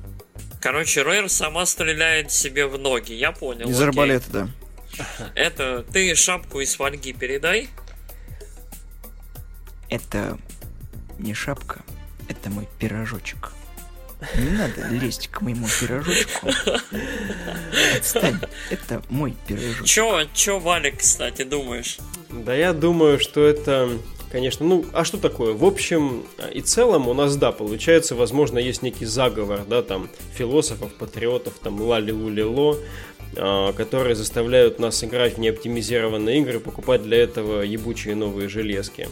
Короче, 0.61 1.03
Рейр 1.03 1.27
сама 1.51 1.65
стреляет 1.65 2.31
себе 2.31 2.65
в 2.65 2.79
ноги, 2.79 3.11
я 3.11 3.33
понял. 3.33 3.67
Из 3.67 3.75
окей. 3.75 3.87
арбалета, 3.89 4.25
да. 4.31 4.49
Это, 5.35 5.83
ты 5.91 6.15
шапку 6.15 6.61
из 6.61 6.75
фольги 6.75 7.11
передай. 7.11 7.67
Это 9.89 10.37
не 11.19 11.33
шапка, 11.33 11.81
это 12.29 12.49
мой 12.49 12.69
пирожочек. 12.79 13.51
Не 14.35 14.51
надо 14.51 14.87
лезть 14.87 15.27
к 15.27 15.41
моему 15.41 15.67
пирожочку. 15.67 16.47
Отстань, 17.97 18.39
это 18.69 19.01
мой 19.09 19.35
пирожочек. 19.45 19.85
Чё, 19.85 20.25
чё, 20.33 20.59
Валик, 20.59 20.99
кстати, 20.99 21.43
думаешь? 21.43 21.97
Да 22.29 22.55
я 22.55 22.71
думаю, 22.71 23.19
что 23.19 23.45
это 23.45 23.89
конечно. 24.31 24.65
Ну, 24.65 24.85
а 24.93 25.03
что 25.03 25.17
такое? 25.17 25.53
В 25.53 25.65
общем 25.65 26.23
и 26.53 26.61
целом 26.61 27.07
у 27.07 27.13
нас, 27.13 27.35
да, 27.35 27.51
получается, 27.51 28.15
возможно, 28.15 28.57
есть 28.57 28.81
некий 28.81 29.05
заговор, 29.05 29.61
да, 29.67 29.81
там, 29.81 30.09
философов, 30.33 30.93
патриотов, 30.93 31.53
там, 31.61 31.81
лали-лу-лило, 31.81 32.77
а, 33.37 33.73
которые 33.73 34.15
заставляют 34.15 34.79
нас 34.79 35.03
играть 35.03 35.35
в 35.35 35.39
неоптимизированные 35.39 36.39
игры, 36.39 36.59
покупать 36.59 37.03
для 37.03 37.17
этого 37.17 37.61
ебучие 37.61 38.15
новые 38.15 38.49
железки. 38.49 39.07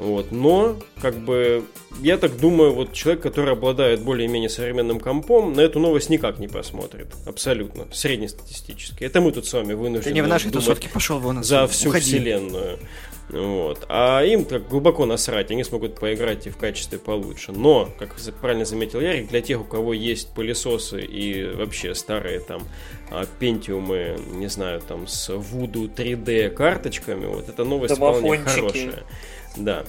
Вот. 0.00 0.32
Но, 0.32 0.78
как 1.02 1.14
бы, 1.18 1.64
я 2.00 2.16
так 2.16 2.38
думаю, 2.38 2.72
вот 2.72 2.94
человек, 2.94 3.22
который 3.22 3.52
обладает 3.52 4.00
более-менее 4.02 4.48
современным 4.48 4.98
компом, 4.98 5.52
на 5.52 5.60
эту 5.60 5.78
новость 5.78 6.08
никак 6.08 6.38
не 6.38 6.48
посмотрит. 6.48 7.08
Абсолютно. 7.26 7.86
Среднестатистически. 7.92 9.04
Это 9.04 9.20
мы 9.20 9.30
тут 9.30 9.46
с 9.46 9.52
вами 9.52 9.74
вынуждены 9.74 10.04
Ты 10.04 10.12
не 10.14 10.22
в 10.22 10.28
нашей 10.28 10.50
тусовке 10.50 10.88
пошел 10.88 11.18
вон 11.18 11.44
За 11.44 11.66
всю 11.66 11.90
Уходи. 11.90 12.04
вселенную. 12.06 12.78
Вот. 13.32 13.84
А 13.88 14.22
им 14.22 14.44
так 14.44 14.68
глубоко 14.68 15.06
насрать, 15.06 15.50
они 15.50 15.64
смогут 15.64 15.98
поиграть 15.98 16.46
и 16.46 16.50
в 16.50 16.56
качестве 16.56 16.98
получше. 16.98 17.52
Но, 17.52 17.88
как 17.98 18.14
правильно 18.40 18.64
заметил 18.64 19.00
Ярик, 19.00 19.28
для 19.28 19.40
тех, 19.40 19.60
у 19.60 19.64
кого 19.64 19.92
есть 19.92 20.34
пылесосы 20.34 21.02
и 21.02 21.44
вообще 21.52 21.94
старые 21.94 22.40
там 22.40 22.62
а, 23.10 23.24
пентиумы, 23.38 24.16
не 24.32 24.48
знаю, 24.48 24.80
там 24.80 25.06
с 25.06 25.30
Voodoo 25.30 25.92
3D 25.94 26.50
карточками, 26.50 27.26
вот 27.26 27.48
эта 27.48 27.64
новость 27.64 27.94
вполне 27.96 28.38
хорошая. 28.38 29.04
Да. 29.56 29.84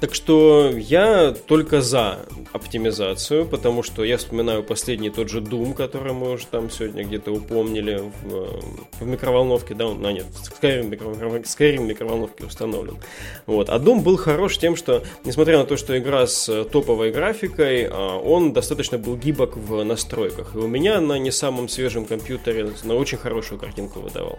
Так 0.00 0.14
что 0.14 0.70
я 0.76 1.32
только 1.32 1.82
за 1.82 2.20
оптимизацию, 2.52 3.44
потому 3.46 3.82
что 3.82 4.04
я 4.04 4.16
вспоминаю 4.16 4.62
последний 4.62 5.10
тот 5.10 5.28
же 5.28 5.40
Doom, 5.40 5.74
который 5.74 6.12
мы 6.12 6.32
уже 6.32 6.46
там 6.46 6.70
сегодня 6.70 7.02
где-то 7.04 7.32
упомнили 7.32 8.04
в, 8.22 8.60
в 9.00 9.06
микроволновке, 9.06 9.74
да, 9.74 9.88
он, 9.88 10.06
а 10.06 10.12
нет, 10.12 10.26
Skyrim, 10.60 10.84
микро, 10.84 11.82
микроволновке 11.82 12.44
установлен. 12.44 12.98
Вот. 13.46 13.70
А 13.70 13.78
Doom 13.78 14.02
был 14.02 14.16
хорош 14.16 14.58
тем, 14.58 14.76
что, 14.76 15.02
несмотря 15.24 15.58
на 15.58 15.64
то, 15.64 15.76
что 15.76 15.98
игра 15.98 16.28
с 16.28 16.64
топовой 16.64 17.10
графикой, 17.10 17.88
а, 17.90 18.18
он 18.18 18.52
достаточно 18.52 18.98
был 18.98 19.16
гибок 19.16 19.56
в 19.56 19.82
настройках. 19.82 20.54
И 20.54 20.58
у 20.58 20.68
меня 20.68 21.00
на 21.00 21.18
не 21.18 21.32
самом 21.32 21.68
свежем 21.68 22.04
компьютере 22.04 22.70
на 22.84 22.94
очень 22.94 23.18
хорошую 23.18 23.58
картинку 23.58 23.98
выдавал. 23.98 24.38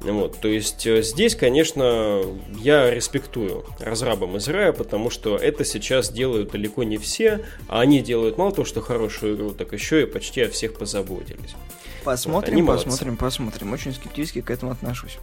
Вот, 0.00 0.38
то 0.40 0.48
есть 0.48 0.86
э, 0.86 1.02
здесь, 1.02 1.34
конечно, 1.34 2.22
я 2.60 2.90
респектую 2.90 3.64
разрабам 3.80 4.36
из 4.36 4.46
рая, 4.46 4.72
потому 4.72 5.10
что 5.10 5.36
это 5.36 5.64
сейчас 5.64 6.12
делают 6.12 6.50
далеко 6.50 6.84
не 6.84 6.98
все, 6.98 7.44
а 7.68 7.80
они 7.80 8.02
делают 8.02 8.38
мало 8.38 8.52
того, 8.52 8.64
что 8.64 8.80
хорошую 8.82 9.36
игру, 9.36 9.50
так 9.52 9.72
еще 9.72 10.02
и 10.02 10.06
почти 10.06 10.42
о 10.42 10.50
всех 10.50 10.74
позаботились. 10.74 11.54
Посмотрим, 12.04 12.66
вот, 12.66 12.84
посмотрим, 12.84 13.16
посмотрим. 13.16 13.72
Очень 13.72 13.92
скептически 13.92 14.40
к 14.40 14.50
этому 14.50 14.70
отношусь. 14.70 15.18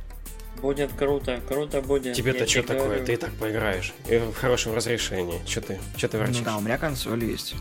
Будет 0.62 0.92
круто, 0.94 1.40
круто 1.48 1.82
будет. 1.82 2.16
Тебе-то 2.16 2.48
что 2.48 2.64
такое? 2.64 2.86
Говорю. 2.86 3.06
Ты 3.06 3.14
и 3.14 3.16
так 3.18 3.32
поиграешь. 3.34 3.94
И 4.10 4.18
в 4.18 4.34
хорошем 4.34 4.74
разрешении. 4.74 5.40
Что 5.46 5.62
ты, 5.62 5.80
что 5.98 6.08
ты 6.08 6.18
ворчишь? 6.18 6.40
Ну 6.40 6.46
да, 6.46 6.58
у 6.58 6.62
меня 6.62 6.78
консоль 6.78 7.24
есть. 7.26 7.56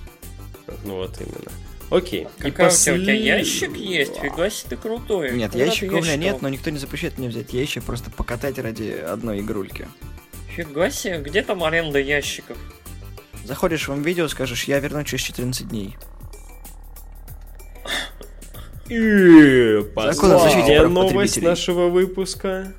Ну 0.85 0.97
вот 0.97 1.21
именно. 1.21 1.53
Окей. 1.93 2.27
Какая 2.39 2.71
и 2.71 2.73
у, 2.73 2.77
тебя, 2.77 2.95
у 2.95 2.99
тебя 2.99 3.13
ящик 3.13 3.77
есть? 3.77 4.17
Фига 4.17 4.49
себе 4.49 4.71
ты 4.71 4.77
крутой. 4.77 5.33
Нет, 5.33 5.53
Куда 5.53 5.65
ящика 5.65 5.93
у 5.93 6.01
меня 6.01 6.17
нет, 6.17 6.41
но 6.41 6.49
никто 6.49 6.71
не 6.71 6.79
запрещает 6.79 7.19
мне 7.19 7.29
взять 7.29 7.53
ящик 7.53 7.85
просто 7.85 8.11
покатать 8.11 8.59
ради 8.59 8.91
одной 8.91 9.41
игрульки. 9.41 9.87
Фига 10.49 10.91
себе, 10.91 11.19
где 11.19 11.43
там 11.43 11.63
аренда 11.63 11.99
ящиков? 11.99 12.57
Заходишь 13.45 13.89
в 13.89 14.01
видео, 14.01 14.27
скажешь, 14.29 14.65
я 14.65 14.79
верну 14.79 15.05
через 15.05 15.25
14 15.25 15.69
дней. 15.69 15.97
И 18.89 19.83
последняя 19.95 20.87
новость 20.87 21.43
нашего 21.43 21.89
выпуска. 21.89 22.73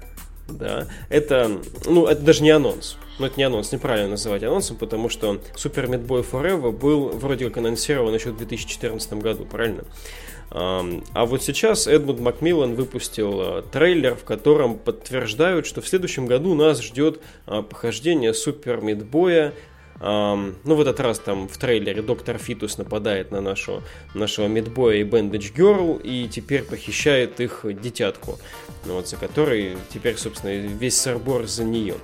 Да, 0.49 0.87
это, 1.09 1.61
ну, 1.85 2.07
это 2.07 2.21
даже 2.21 2.41
не 2.41 2.49
анонс. 2.49 2.97
Ну, 3.19 3.27
это 3.27 3.35
не 3.37 3.43
анонс, 3.43 3.71
неправильно 3.71 4.09
называть 4.09 4.43
анонсом, 4.43 4.77
потому 4.77 5.07
что 5.07 5.39
Super 5.55 5.87
Meat 5.87 6.05
Boy 6.05 6.25
Forever 6.29 6.71
был 6.71 7.09
вроде 7.09 7.45
как 7.45 7.57
анонсирован 7.57 8.13
еще 8.13 8.31
в 8.31 8.37
2014 8.37 9.13
году, 9.13 9.45
правильно? 9.45 9.83
А 10.49 11.25
вот 11.25 11.41
сейчас 11.41 11.87
Эдмунд 11.87 12.19
Макмиллан 12.19 12.75
выпустил 12.75 13.41
а, 13.41 13.61
трейлер, 13.63 14.13
в 14.13 14.23
котором 14.23 14.77
подтверждают, 14.77 15.65
что 15.65 15.81
в 15.81 15.87
следующем 15.87 16.27
году 16.27 16.53
нас 16.53 16.79
ждет 16.79 17.21
а, 17.47 17.63
похождение 17.63 18.35
Супер 18.35 18.81
Мидбоя 18.81 19.53
ну, 19.99 20.53
в 20.63 20.81
этот 20.81 20.99
раз 20.99 21.19
там 21.19 21.47
в 21.47 21.57
трейлере 21.57 22.01
доктор 22.01 22.37
Фитус 22.37 22.77
нападает 22.77 23.31
на 23.31 23.39
нашу, 23.39 23.83
нашего 24.13 24.47
Мидбоя 24.47 24.97
и 24.97 25.03
Бендедж 25.03 25.51
Герл 25.55 25.95
и 26.03 26.27
теперь 26.27 26.63
похищает 26.63 27.39
их 27.39 27.63
детятку, 27.81 28.37
вот, 28.83 29.07
за 29.07 29.15
которой 29.15 29.77
теперь, 29.93 30.17
собственно, 30.17 30.51
весь 30.51 30.97
сорбор 30.97 31.47
за 31.47 31.63
нее. 31.63 31.95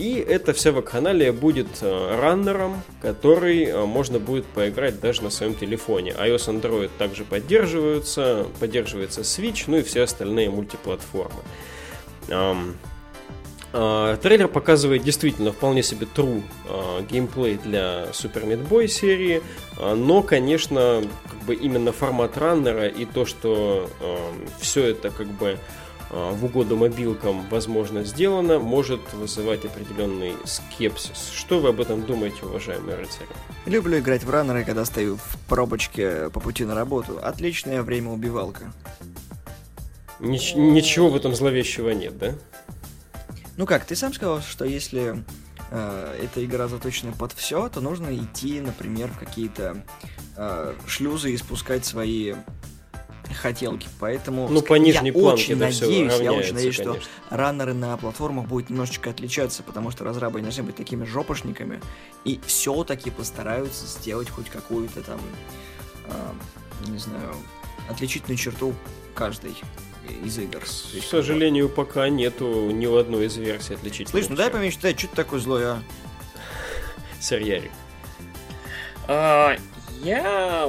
И 0.00 0.14
эта 0.14 0.54
вся 0.54 0.72
вакханалия 0.72 1.30
будет 1.30 1.68
э, 1.82 2.18
раннером, 2.18 2.82
который 3.02 3.64
э, 3.64 3.84
можно 3.84 4.18
будет 4.18 4.46
поиграть 4.46 4.98
даже 4.98 5.22
на 5.22 5.28
своем 5.28 5.54
телефоне. 5.54 6.12
iOS 6.12 6.48
Android 6.48 6.90
также 6.96 7.26
поддерживаются, 7.26 8.46
поддерживается 8.58 9.20
Switch, 9.20 9.64
ну 9.66 9.76
и 9.76 9.82
все 9.82 10.04
остальные 10.04 10.48
мультиплатформы. 10.48 11.42
Uh, 13.72 14.16
трейлер 14.16 14.48
показывает 14.48 15.04
действительно 15.04 15.52
вполне 15.52 15.84
себе 15.84 16.08
true 16.12 16.42
uh, 16.68 17.06
геймплей 17.06 17.56
для 17.62 18.06
Super 18.10 18.44
Meat 18.44 18.66
Boy 18.66 18.88
серии, 18.88 19.42
uh, 19.76 19.94
но, 19.94 20.22
конечно, 20.22 21.04
как 21.30 21.38
бы 21.42 21.54
именно 21.54 21.92
формат 21.92 22.36
раннера 22.36 22.88
и 22.88 23.04
то, 23.04 23.26
что 23.26 23.88
все 24.60 24.86
это 24.86 25.10
как 25.10 25.28
бы 25.28 25.56
в 26.10 26.44
угоду 26.44 26.76
мобилкам, 26.76 27.46
возможно, 27.48 28.04
сделано, 28.04 28.58
может 28.58 29.00
вызывать 29.12 29.64
определенный 29.64 30.34
скепсис. 30.44 31.30
Что 31.32 31.60
вы 31.60 31.68
об 31.68 31.80
этом 31.80 32.02
думаете, 32.02 32.44
уважаемые 32.44 32.96
рыцари? 32.96 33.28
Люблю 33.66 33.98
играть 33.98 34.24
в 34.24 34.30
раннеры, 34.30 34.64
когда 34.64 34.84
стою 34.84 35.16
в 35.16 35.36
пробочке 35.48 36.30
по 36.30 36.40
пути 36.40 36.64
на 36.64 36.74
работу. 36.74 37.18
Отличное 37.22 37.82
время 37.82 38.10
убивалка. 38.10 38.72
Нич- 40.18 40.56
ничего 40.56 41.08
в 41.08 41.16
этом 41.16 41.34
зловещего 41.34 41.90
нет, 41.90 42.18
да? 42.18 42.34
Ну 43.56 43.66
как, 43.66 43.84
ты 43.84 43.94
сам 43.94 44.12
сказал, 44.12 44.40
что 44.42 44.64
если 44.64 45.22
э, 45.70 46.18
эта 46.22 46.44
игра 46.44 46.66
заточена 46.66 47.12
под 47.12 47.32
все, 47.32 47.68
то 47.68 47.80
нужно 47.80 48.14
идти, 48.14 48.60
например, 48.60 49.08
в 49.08 49.18
какие-то 49.18 49.84
э, 50.36 50.74
шлюзы 50.86 51.32
и 51.32 51.36
спускать 51.36 51.84
свои 51.84 52.34
хотелки. 53.34 53.88
Поэтому 53.98 54.48
ну, 54.48 54.62
по 54.62 54.74
нижней 54.74 55.08
я 55.08 55.12
планке 55.12 55.42
очень 55.42 55.56
надеюсь, 55.56 56.20
я 56.20 56.32
очень 56.32 56.54
надеюсь, 56.54 56.76
конечно. 56.76 57.00
что 57.00 57.34
раннеры 57.34 57.74
на 57.74 57.96
платформах 57.96 58.46
будут 58.46 58.70
немножечко 58.70 59.10
отличаться, 59.10 59.62
потому 59.62 59.90
что 59.90 60.04
разрабы 60.04 60.40
не 60.40 60.44
должны 60.44 60.64
быть 60.64 60.76
такими 60.76 61.04
жопошниками 61.04 61.80
и 62.24 62.40
все-таки 62.46 63.10
постараются 63.10 63.86
сделать 63.86 64.30
хоть 64.30 64.48
какую-то 64.48 65.02
там, 65.02 65.20
э, 66.06 66.90
не 66.90 66.98
знаю, 66.98 67.34
отличительную 67.88 68.38
черту 68.38 68.74
каждой 69.14 69.54
из 70.24 70.38
игр. 70.38 70.60
К 70.60 71.04
сожалению, 71.04 71.68
пока 71.68 72.08
нету 72.08 72.70
ни 72.70 72.86
у 72.86 72.96
одной 72.96 73.26
из 73.26 73.36
версий 73.36 73.74
отличительной. 73.74 74.22
Слышь, 74.22 74.28
ну 74.28 74.36
дай 74.36 74.50
помечтать, 74.50 74.98
что 74.98 75.08
ты 75.08 75.16
такой 75.16 75.40
злой, 75.40 75.64
а? 75.64 75.82
Сэр 77.20 77.42
А, 79.06 79.56
я 80.02 80.66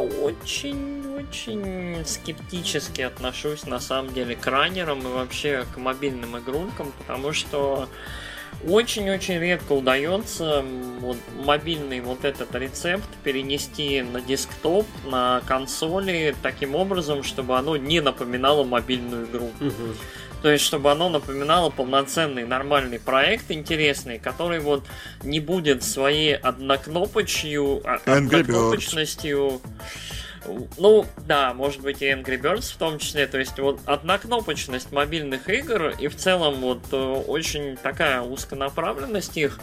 очень-очень 1.22 2.06
скептически 2.06 3.02
отношусь, 3.02 3.66
на 3.66 3.80
самом 3.80 4.14
деле, 4.14 4.36
к 4.36 4.46
раннерам 4.48 5.00
и 5.00 5.06
вообще 5.06 5.66
к 5.74 5.78
мобильным 5.78 6.38
игрулькам, 6.38 6.92
потому 7.00 7.34
что 7.34 7.88
очень-очень 8.68 9.40
редко 9.40 9.72
удается 9.72 10.64
вот, 11.00 11.18
мобильный 11.44 12.00
вот 12.02 12.26
этот 12.26 12.54
рецепт 12.56 13.08
перенести 13.24 14.02
на 14.02 14.22
десктоп, 14.22 14.86
на 15.06 15.42
консоли 15.48 16.36
таким 16.44 16.76
образом, 16.76 17.24
чтобы 17.24 17.58
оно 17.58 17.78
не 17.78 18.02
напоминало 18.02 18.64
мобильную 18.64 19.26
игру. 19.26 19.52
Угу. 19.60 19.96
То 20.42 20.50
есть, 20.52 20.66
чтобы 20.66 20.92
оно 20.92 21.10
напоминало 21.10 21.70
полноценный 21.70 22.46
нормальный 22.46 23.00
проект 23.00 23.52
интересный, 23.52 24.18
который 24.18 24.60
вот 24.60 24.84
не 25.24 25.40
будет 25.40 25.84
своей 25.84 26.36
однокнопочью, 26.36 27.82
а, 27.86 28.00
однокнопочностью 28.06 29.62
ну, 30.78 31.06
да, 31.28 31.54
может 31.54 31.82
быть 31.82 32.02
и 32.02 32.06
Angry 32.06 32.40
Birds 32.42 32.74
в 32.74 32.78
том 32.78 33.00
числе. 33.00 33.28
То 33.28 33.38
есть 33.38 33.58
вот 33.60 33.80
однокнопочность 33.86 34.92
мобильных 34.92 35.50
игр 35.50 35.90
и 35.90 36.08
в 36.08 36.16
целом 36.16 36.56
вот 36.56 36.82
э, 36.92 36.98
очень 36.98 37.78
такая 37.78 38.22
узконаправленность 38.22 39.38
их 39.38 39.60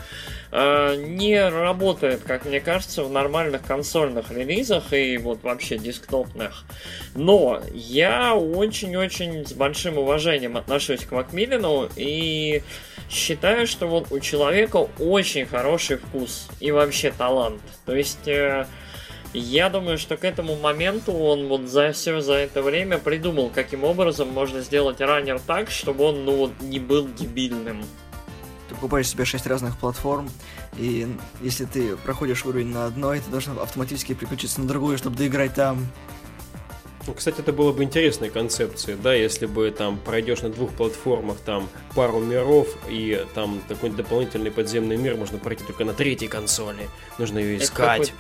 э, 0.52 0.96
не 0.96 1.48
работает, 1.48 2.22
как 2.22 2.44
мне 2.44 2.60
кажется, 2.60 3.02
в 3.02 3.10
нормальных 3.10 3.62
консольных 3.62 4.30
релизах 4.30 4.92
и 4.92 5.16
вот 5.18 5.42
вообще 5.42 5.78
десктопных. 5.78 6.64
Но 7.14 7.60
я 7.72 8.34
очень-очень 8.34 9.46
с 9.46 9.52
большим 9.52 9.98
уважением 9.98 10.56
отношусь 10.56 11.04
к 11.04 11.12
Макмиллину 11.12 11.88
и 11.96 12.62
считаю, 13.10 13.66
что 13.66 13.86
вот 13.86 14.12
у 14.12 14.20
человека 14.20 14.88
очень 14.98 15.46
хороший 15.46 15.96
вкус 15.96 16.48
и 16.60 16.70
вообще 16.70 17.10
талант. 17.10 17.60
То 17.84 17.96
есть... 17.96 18.28
Э, 18.28 18.66
я 19.34 19.68
думаю, 19.68 19.98
что 19.98 20.16
к 20.16 20.24
этому 20.24 20.56
моменту 20.56 21.12
он 21.12 21.48
вот 21.48 21.68
за 21.68 21.92
все 21.92 22.20
за 22.20 22.34
это 22.34 22.62
время 22.62 22.98
придумал, 22.98 23.50
каким 23.54 23.84
образом 23.84 24.28
можно 24.28 24.60
сделать 24.60 25.00
раннер 25.00 25.40
так, 25.40 25.70
чтобы 25.70 26.04
он, 26.04 26.24
ну 26.24 26.36
вот, 26.36 26.52
не 26.60 26.78
был 26.78 27.08
дебильным. 27.08 27.84
Ты 28.68 28.74
покупаешь 28.74 29.08
себе 29.08 29.24
6 29.24 29.46
разных 29.46 29.78
платформ, 29.78 30.30
и 30.76 31.06
если 31.40 31.64
ты 31.64 31.96
проходишь 31.96 32.44
уровень 32.44 32.68
на 32.68 32.86
одной, 32.86 33.20
ты 33.20 33.30
должен 33.30 33.58
автоматически 33.58 34.12
переключиться 34.12 34.60
на 34.60 34.68
другую, 34.68 34.98
чтобы 34.98 35.16
доиграть 35.16 35.54
там. 35.54 35.86
Ну, 37.06 37.14
кстати, 37.14 37.40
это 37.40 37.54
было 37.54 37.72
бы 37.72 37.82
интересной 37.84 38.28
концепцией, 38.28 38.98
да, 39.02 39.14
если 39.14 39.46
бы 39.46 39.70
там 39.70 39.98
пройдешь 39.98 40.42
на 40.42 40.50
двух 40.50 40.70
платформах 40.72 41.38
там 41.38 41.70
пару 41.94 42.20
миров, 42.20 42.68
и 42.90 43.24
там 43.34 43.62
такой 43.66 43.88
дополнительный 43.88 44.50
подземный 44.50 44.98
мир 44.98 45.16
можно 45.16 45.38
пройти 45.38 45.64
только 45.64 45.86
на 45.86 45.94
третьей 45.94 46.28
консоли. 46.28 46.90
Нужно 47.16 47.38
ее 47.38 47.56
искать. 47.56 48.12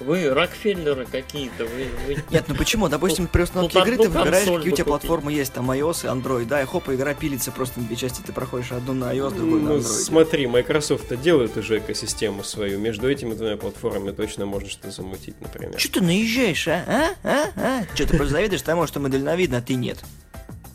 Вы 0.00 0.28
Рокфеллеры 0.28 1.06
какие-то, 1.06 1.64
вы, 1.64 1.86
вы... 2.06 2.22
Нет, 2.30 2.44
ну 2.48 2.54
почему? 2.54 2.88
Допустим, 2.88 3.26
при 3.26 3.42
установке 3.42 3.78
игры 3.78 3.96
ты 3.96 4.08
выбираешь, 4.08 4.46
какие 4.46 4.72
у 4.72 4.76
тебя 4.76 4.84
платформы 4.84 5.32
есть, 5.32 5.52
там 5.54 5.70
iOS 5.70 6.04
и 6.04 6.08
Android, 6.08 6.44
да, 6.44 6.62
и 6.62 6.66
хопа, 6.66 6.94
игра 6.94 7.14
пилится 7.14 7.50
просто 7.50 7.80
на 7.80 7.86
две 7.86 7.96
части, 7.96 8.20
ты 8.20 8.32
проходишь 8.32 8.72
одну 8.72 8.92
на 8.92 9.14
iOS, 9.14 9.34
другую 9.34 9.62
ну, 9.62 9.68
на 9.68 9.78
Android. 9.78 9.82
Смотри, 9.82 10.46
Microsoft-то 10.46 11.16
делает 11.16 11.56
уже 11.56 11.78
экосистему 11.78 12.44
свою, 12.44 12.78
между 12.78 13.10
этими 13.10 13.34
двумя 13.34 13.56
платформами 13.56 14.10
точно 14.12 14.44
можно 14.44 14.68
что-то 14.68 14.90
замутить, 14.90 15.40
например. 15.40 15.78
Что 15.78 16.00
ты 16.00 16.02
наезжаешь, 16.02 16.68
а? 16.68 16.84
А? 16.86 17.28
А? 17.28 17.46
а? 17.56 17.82
Что, 17.94 18.06
ты 18.06 18.16
просто 18.16 18.34
завидуешь 18.34 18.62
тому, 18.62 18.86
что 18.86 19.00
мы 19.00 19.08
дальновидны, 19.08 19.56
а 19.56 19.62
ты 19.62 19.74
нет? 19.74 19.98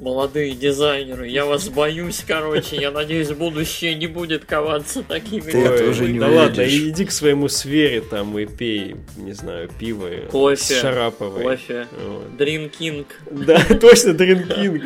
Молодые 0.02 0.54
дизайнеры. 0.54 1.28
Я 1.28 1.46
вас 1.46 1.70
боюсь, 1.70 2.24
короче. 2.28 2.76
Я 2.76 2.92
надеюсь, 2.92 3.30
будущее 3.30 3.94
не 3.94 4.08
будет 4.08 4.46
коваться 4.46 5.04
такими. 5.04 5.42
Ты 5.42 5.60
это 5.60 5.90
уже 5.90 6.12
не 6.12 6.20
Да 6.20 6.28
ладно, 6.28 6.64
иди 6.64 7.06
к 7.06 7.12
своему 7.12 7.48
сфере 7.48 8.02
там 8.02 8.38
и 8.38 8.46
пей, 8.46 8.96
не 9.16 9.34
знаю, 9.34 9.70
пиво. 9.80 10.10
Кофе. 10.32 10.74
Шараповой. 10.74 11.44
Кофе. 11.44 11.88
Вот. 12.06 12.36
Дринкинг. 12.36 13.08
Да, 13.30 13.64
точно, 13.82 14.14
Дринкинг. 14.14 14.84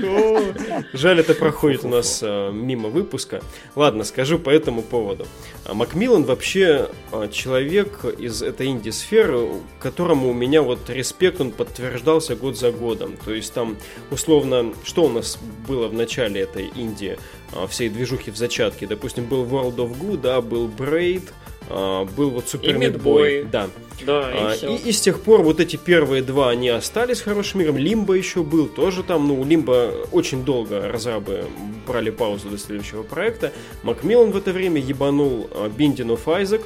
Жаль, 0.93 1.21
это 1.21 1.34
проходит 1.34 1.86
у 1.86 1.88
нас 1.88 2.19
а, 2.21 2.51
мимо 2.51 2.89
выпуска. 2.89 3.41
Ладно, 3.75 4.04
скажу 4.04 4.38
по 4.38 4.49
этому 4.49 4.82
поводу. 4.82 5.25
А 5.63 5.73
Макмиллан 5.73 6.25
вообще 6.25 6.89
а, 7.13 7.30
человек 7.30 8.04
из 8.19 8.43
этой 8.43 8.67
инди-сферы, 8.67 9.47
которому 9.80 10.30
у 10.30 10.34
меня 10.34 10.62
вот 10.62 10.89
респект, 10.89 11.39
он 11.39 11.51
подтверждался 11.51 12.36
год 12.36 12.58
за 12.58 12.71
годом. 12.71 13.15
То 13.23 13.34
есть 13.34 13.54
там, 13.54 13.78
условно, 14.12 14.73
что 14.84 15.04
у 15.05 15.09
нас 15.09 15.37
было 15.67 15.87
в 15.87 15.93
начале 15.93 16.41
этой 16.41 16.67
инди, 16.67 17.17
а, 17.53 17.67
всей 17.67 17.89
движухи 17.89 18.31
в 18.31 18.37
зачатке. 18.37 18.87
Допустим, 18.87 19.25
был 19.25 19.45
World 19.45 19.77
of 19.77 19.99
Goo, 19.99 20.21
да, 20.21 20.41
был 20.41 20.67
Braid, 20.67 21.29
а, 21.69 22.05
был 22.05 22.31
вот 22.31 22.45
Super 22.45 22.77
Meat 22.77 23.01
Boy. 23.01 23.49
Да. 23.49 23.69
Да, 24.05 24.29
и, 24.31 24.65
а, 24.65 24.71
и, 24.71 24.89
и 24.89 24.91
с 24.91 24.99
тех 24.99 25.21
пор 25.21 25.41
вот 25.41 25.59
эти 25.59 25.77
первые 25.77 26.21
два, 26.21 26.49
они 26.49 26.69
остались 26.69 27.21
хорошим 27.21 27.61
миром. 27.61 27.77
Лимба 27.77 28.13
еще 28.15 28.43
был, 28.43 28.67
тоже 28.67 29.03
там, 29.03 29.27
ну, 29.27 29.43
Лимба 29.43 29.93
очень 30.11 30.43
долго 30.43 30.91
разрабы 30.91 31.45
брали 31.87 32.09
паузу 32.09 32.49
до 32.49 32.57
следующего 32.57 33.03
проекта. 33.03 33.53
Макмиллан 33.83 34.31
в 34.31 34.37
это 34.37 34.51
время 34.51 34.81
ебанул 34.81 35.49
Binding 35.77 36.17
of 36.17 36.25
Isaac. 36.25 36.61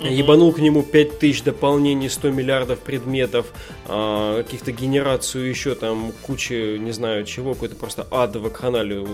Ебанул 0.00 0.52
к 0.52 0.58
нему 0.58 0.82
5000 0.82 1.42
дополнений, 1.44 2.08
100 2.08 2.30
миллиардов 2.30 2.80
предметов, 2.80 3.46
а, 3.86 4.42
каких-то 4.42 4.72
генерацию 4.72 5.48
еще 5.48 5.76
там 5.76 6.12
кучи, 6.22 6.78
не 6.78 6.90
знаю 6.90 7.24
чего, 7.24 7.54
какой-то 7.54 7.76
просто 7.76 8.06
ад 8.10 8.34
в 8.34 8.48
канале 8.50 9.06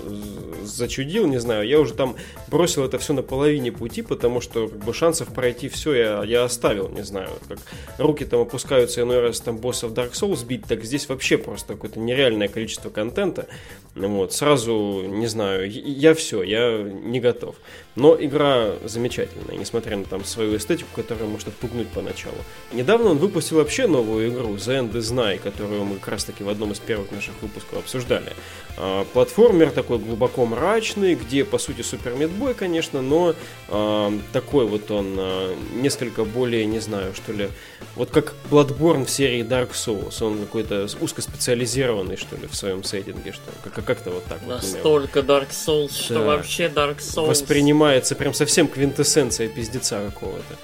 зачудил, 0.62 1.26
не 1.26 1.38
знаю. 1.38 1.68
Я 1.68 1.80
уже 1.80 1.92
там 1.92 2.16
бросил 2.48 2.84
это 2.84 2.98
все 2.98 3.12
на 3.12 3.22
половине 3.22 3.72
пути, 3.72 4.00
потому 4.00 4.40
что 4.40 4.68
как 4.68 4.78
бы, 4.78 4.94
шансов 4.94 5.28
пройти 5.28 5.68
все 5.68 5.94
я, 5.94 6.24
я 6.24 6.44
оставил, 6.44 6.88
не 6.88 7.02
знаю. 7.02 7.30
Как 7.46 7.58
руки 7.98 8.24
там 8.24 8.40
опускаются 8.40 9.02
иной 9.02 9.20
раз 9.20 9.40
там 9.40 9.58
боссов 9.58 9.92
Dark 9.92 10.12
Souls 10.12 10.46
бить, 10.46 10.64
так 10.66 10.82
здесь 10.84 11.08
вообще 11.10 11.36
просто 11.36 11.74
какое-то 11.74 12.00
нереальное 12.00 12.48
количество 12.48 12.88
контента. 12.88 13.48
Вот, 13.94 14.32
сразу, 14.32 15.04
не 15.06 15.26
знаю, 15.26 15.70
я 15.70 16.14
все, 16.14 16.42
я 16.42 16.78
не 16.78 17.20
готов. 17.20 17.56
Но 17.96 18.16
игра 18.18 18.76
замечательная, 18.84 19.56
несмотря 19.56 19.96
на 19.96 20.04
там 20.04 20.24
свою 20.24 20.56
эстетику, 20.70 20.90
которая 20.94 21.28
может 21.28 21.48
отпугнуть 21.48 21.88
поначалу. 21.88 22.36
Недавно 22.72 23.10
он 23.10 23.18
выпустил 23.18 23.56
вообще 23.56 23.86
новую 23.86 24.30
игру, 24.30 24.54
The 24.54 24.80
End 24.80 24.92
is 24.92 25.12
Night, 25.14 25.40
которую 25.40 25.84
мы 25.84 25.96
как 25.96 26.08
раз 26.08 26.24
таки 26.24 26.44
в 26.44 26.48
одном 26.48 26.72
из 26.72 26.78
первых 26.78 27.10
наших 27.10 27.34
выпусков 27.42 27.78
обсуждали. 27.78 28.32
А, 28.76 29.04
платформер 29.12 29.70
такой 29.70 29.98
глубоко 29.98 30.46
мрачный, 30.46 31.14
где 31.14 31.44
по 31.44 31.58
сути 31.58 31.82
Супер 31.82 32.14
Медбой, 32.14 32.54
конечно, 32.54 33.02
но 33.02 33.34
а, 33.68 34.12
такой 34.32 34.66
вот 34.66 34.90
он 34.90 35.16
а, 35.18 35.56
несколько 35.74 36.24
более, 36.24 36.64
не 36.66 36.78
знаю, 36.78 37.14
что 37.14 37.32
ли, 37.32 37.48
вот 37.96 38.10
как 38.10 38.34
Bloodborne 38.50 39.04
в 39.04 39.10
серии 39.10 39.44
Dark 39.44 39.72
Souls, 39.72 40.22
он 40.22 40.38
какой-то 40.38 40.86
узкоспециализированный, 41.00 42.16
что 42.16 42.36
ли, 42.36 42.46
в 42.46 42.54
своем 42.54 42.84
сеттинге, 42.84 43.32
что 43.32 43.50
как- 43.62 43.84
как-то 43.84 44.10
вот 44.10 44.24
так 44.24 44.40
Настолько 44.46 44.88
вот. 44.88 45.02
Настолько 45.02 45.20
Dark 45.20 45.50
Souls, 45.50 45.92
что 45.92 46.14
да. 46.14 46.20
вообще 46.20 46.64
Dark 46.66 46.98
Souls... 46.98 47.28
Воспринимается 47.28 48.14
прям 48.14 48.34
совсем 48.34 48.68
квинтэссенция 48.68 49.48
пиздеца 49.48 50.10
какого-то. 50.12 50.56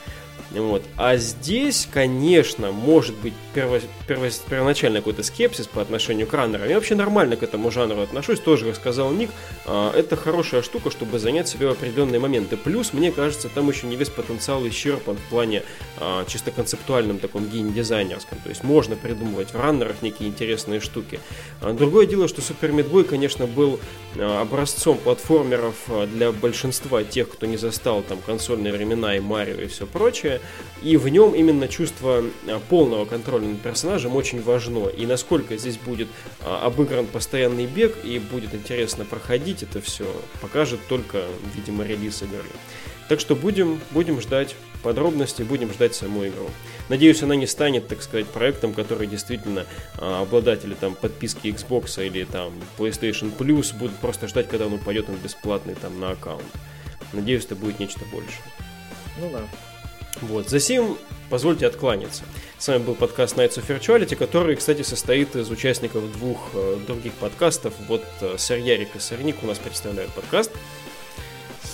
Вот. 0.60 0.82
А 0.96 1.16
здесь, 1.16 1.88
конечно, 1.90 2.72
может 2.72 3.16
быть 3.16 3.34
перво, 3.54 3.80
перво, 4.06 4.28
первоначально 4.48 5.00
какой-то 5.00 5.22
скепсис 5.22 5.66
по 5.66 5.82
отношению 5.82 6.26
к 6.26 6.32
раннерам. 6.32 6.68
Я 6.68 6.76
вообще 6.76 6.94
нормально 6.94 7.36
к 7.36 7.42
этому 7.42 7.70
жанру 7.70 8.00
отношусь, 8.00 8.40
тоже 8.40 8.70
рассказал 8.70 9.10
Ник. 9.10 9.30
А, 9.64 9.92
это 9.94 10.16
хорошая 10.16 10.62
штука, 10.62 10.90
чтобы 10.90 11.18
занять 11.18 11.48
себя 11.48 11.68
в 11.68 11.72
определенные 11.72 12.20
моменты. 12.20 12.56
Плюс, 12.56 12.92
мне 12.92 13.12
кажется, 13.12 13.48
там 13.48 13.68
еще 13.68 13.86
не 13.86 13.96
весь 13.96 14.08
потенциал 14.08 14.66
исчерпан 14.68 15.16
в 15.16 15.30
плане 15.30 15.62
а, 15.98 16.24
чисто 16.26 16.50
концептуальном 16.50 17.18
таком 17.18 17.46
гейм-дизайнерском. 17.46 18.38
То 18.42 18.48
есть 18.48 18.62
можно 18.62 18.96
придумывать 18.96 19.52
в 19.52 19.60
раннерах 19.60 20.02
некие 20.02 20.28
интересные 20.28 20.80
штуки. 20.80 21.20
А, 21.60 21.72
другое 21.72 22.06
дело, 22.06 22.28
что 22.28 22.40
Meat 22.40 22.90
Boy, 22.90 23.04
конечно, 23.04 23.46
был 23.46 23.80
образцом 24.18 24.98
платформеров 24.98 25.74
для 26.12 26.32
большинства 26.32 27.04
тех, 27.04 27.28
кто 27.28 27.46
не 27.46 27.56
застал 27.56 28.02
там 28.02 28.18
консольные 28.24 28.72
времена 28.72 29.16
и 29.16 29.20
Марио 29.20 29.60
и 29.60 29.66
все 29.66 29.86
прочее. 29.86 30.40
И 30.82 30.96
в 30.96 31.08
нем 31.08 31.34
именно 31.34 31.68
чувство 31.68 32.24
полного 32.68 33.04
контроля 33.04 33.46
над 33.46 33.60
персонажем 33.60 33.95
очень 34.04 34.42
важно. 34.42 34.86
И 34.86 35.06
насколько 35.06 35.56
здесь 35.56 35.78
будет 35.78 36.08
а, 36.40 36.66
обыгран 36.66 37.06
постоянный 37.06 37.66
бег 37.66 37.96
и 38.04 38.18
будет 38.18 38.54
интересно 38.54 39.04
проходить 39.04 39.62
это 39.62 39.80
все, 39.80 40.04
покажет 40.40 40.80
только, 40.88 41.24
видимо, 41.54 41.84
релиз 41.84 42.22
игры. 42.22 42.44
Так 43.08 43.20
что 43.20 43.36
будем, 43.36 43.80
будем 43.92 44.20
ждать 44.20 44.56
подробностей, 44.82 45.44
будем 45.44 45.72
ждать 45.72 45.94
саму 45.94 46.26
игру. 46.26 46.50
Надеюсь, 46.88 47.22
она 47.22 47.34
не 47.34 47.46
станет, 47.46 47.88
так 47.88 48.02
сказать, 48.02 48.26
проектом, 48.26 48.74
который 48.74 49.06
действительно 49.06 49.66
а, 49.98 50.22
обладатели 50.22 50.74
там 50.74 50.94
подписки 50.94 51.48
Xbox 51.48 52.04
или 52.04 52.24
там 52.24 52.52
PlayStation 52.78 53.36
Plus 53.36 53.76
будут 53.76 53.96
просто 53.96 54.28
ждать, 54.28 54.48
когда 54.48 54.66
он 54.66 54.74
упадет 54.74 55.08
им 55.08 55.16
бесплатный 55.16 55.74
там 55.74 55.98
на 56.00 56.10
аккаунт. 56.10 56.44
Надеюсь, 57.12 57.44
это 57.44 57.56
будет 57.56 57.78
нечто 57.78 58.00
большее. 58.12 58.42
Ну 59.18 59.30
да. 59.30 59.42
Вот, 60.22 60.48
за 60.48 60.60
сим 60.60 60.96
позвольте 61.30 61.66
откланяться. 61.66 62.24
С 62.58 62.68
вами 62.68 62.82
был 62.82 62.94
подкаст 62.94 63.36
Nights 63.36 63.58
of 63.58 63.66
Virtuality, 63.66 64.16
который, 64.16 64.56
кстати, 64.56 64.82
состоит 64.82 65.36
из 65.36 65.50
участников 65.50 66.10
двух 66.12 66.38
э, 66.54 66.78
других 66.86 67.12
подкастов. 67.14 67.74
Вот 67.88 68.04
э, 68.20 68.36
Сэр 68.38 68.58
Ярик 68.58 68.96
и 68.96 68.98
Сэр 68.98 69.22
Ник 69.22 69.36
у 69.42 69.46
нас 69.46 69.58
представляют 69.58 70.12
подкаст. 70.12 70.52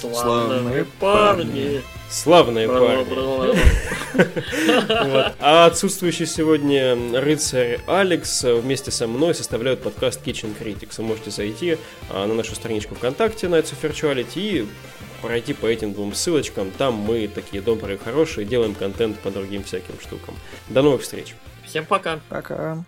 Славные 0.00 0.84
парни. 0.98 1.82
Славные 2.10 2.68
парни. 2.68 3.56
вот. 4.14 5.32
А 5.38 5.66
отсутствующий 5.66 6.26
сегодня 6.26 6.96
рыцарь 7.20 7.78
Алекс 7.86 8.42
вместе 8.42 8.90
со 8.90 9.06
мной 9.06 9.34
составляют 9.34 9.82
подкаст 9.82 10.20
Kitchen 10.26 10.54
Critics. 10.58 10.94
Вы 10.98 11.04
можете 11.04 11.30
зайти 11.30 11.78
а, 12.10 12.26
на 12.26 12.34
нашу 12.34 12.54
страничку 12.56 12.96
ВКонтакте 12.96 13.46
Nights 13.46 13.72
of 13.72 13.90
Virtuality 13.90 14.26
и 14.34 14.66
пройти 15.22 15.54
по 15.54 15.66
этим 15.66 15.94
двум 15.94 16.14
ссылочкам. 16.14 16.70
Там 16.72 16.94
мы 16.94 17.28
такие 17.28 17.62
добрые, 17.62 17.96
хорошие, 17.96 18.46
делаем 18.46 18.74
контент 18.74 19.18
по 19.20 19.30
другим 19.30 19.62
всяким 19.64 19.94
штукам. 20.00 20.34
До 20.68 20.82
новых 20.82 21.02
встреч. 21.02 21.34
Всем 21.64 21.86
пока. 21.86 22.20
Пока. 22.28 22.84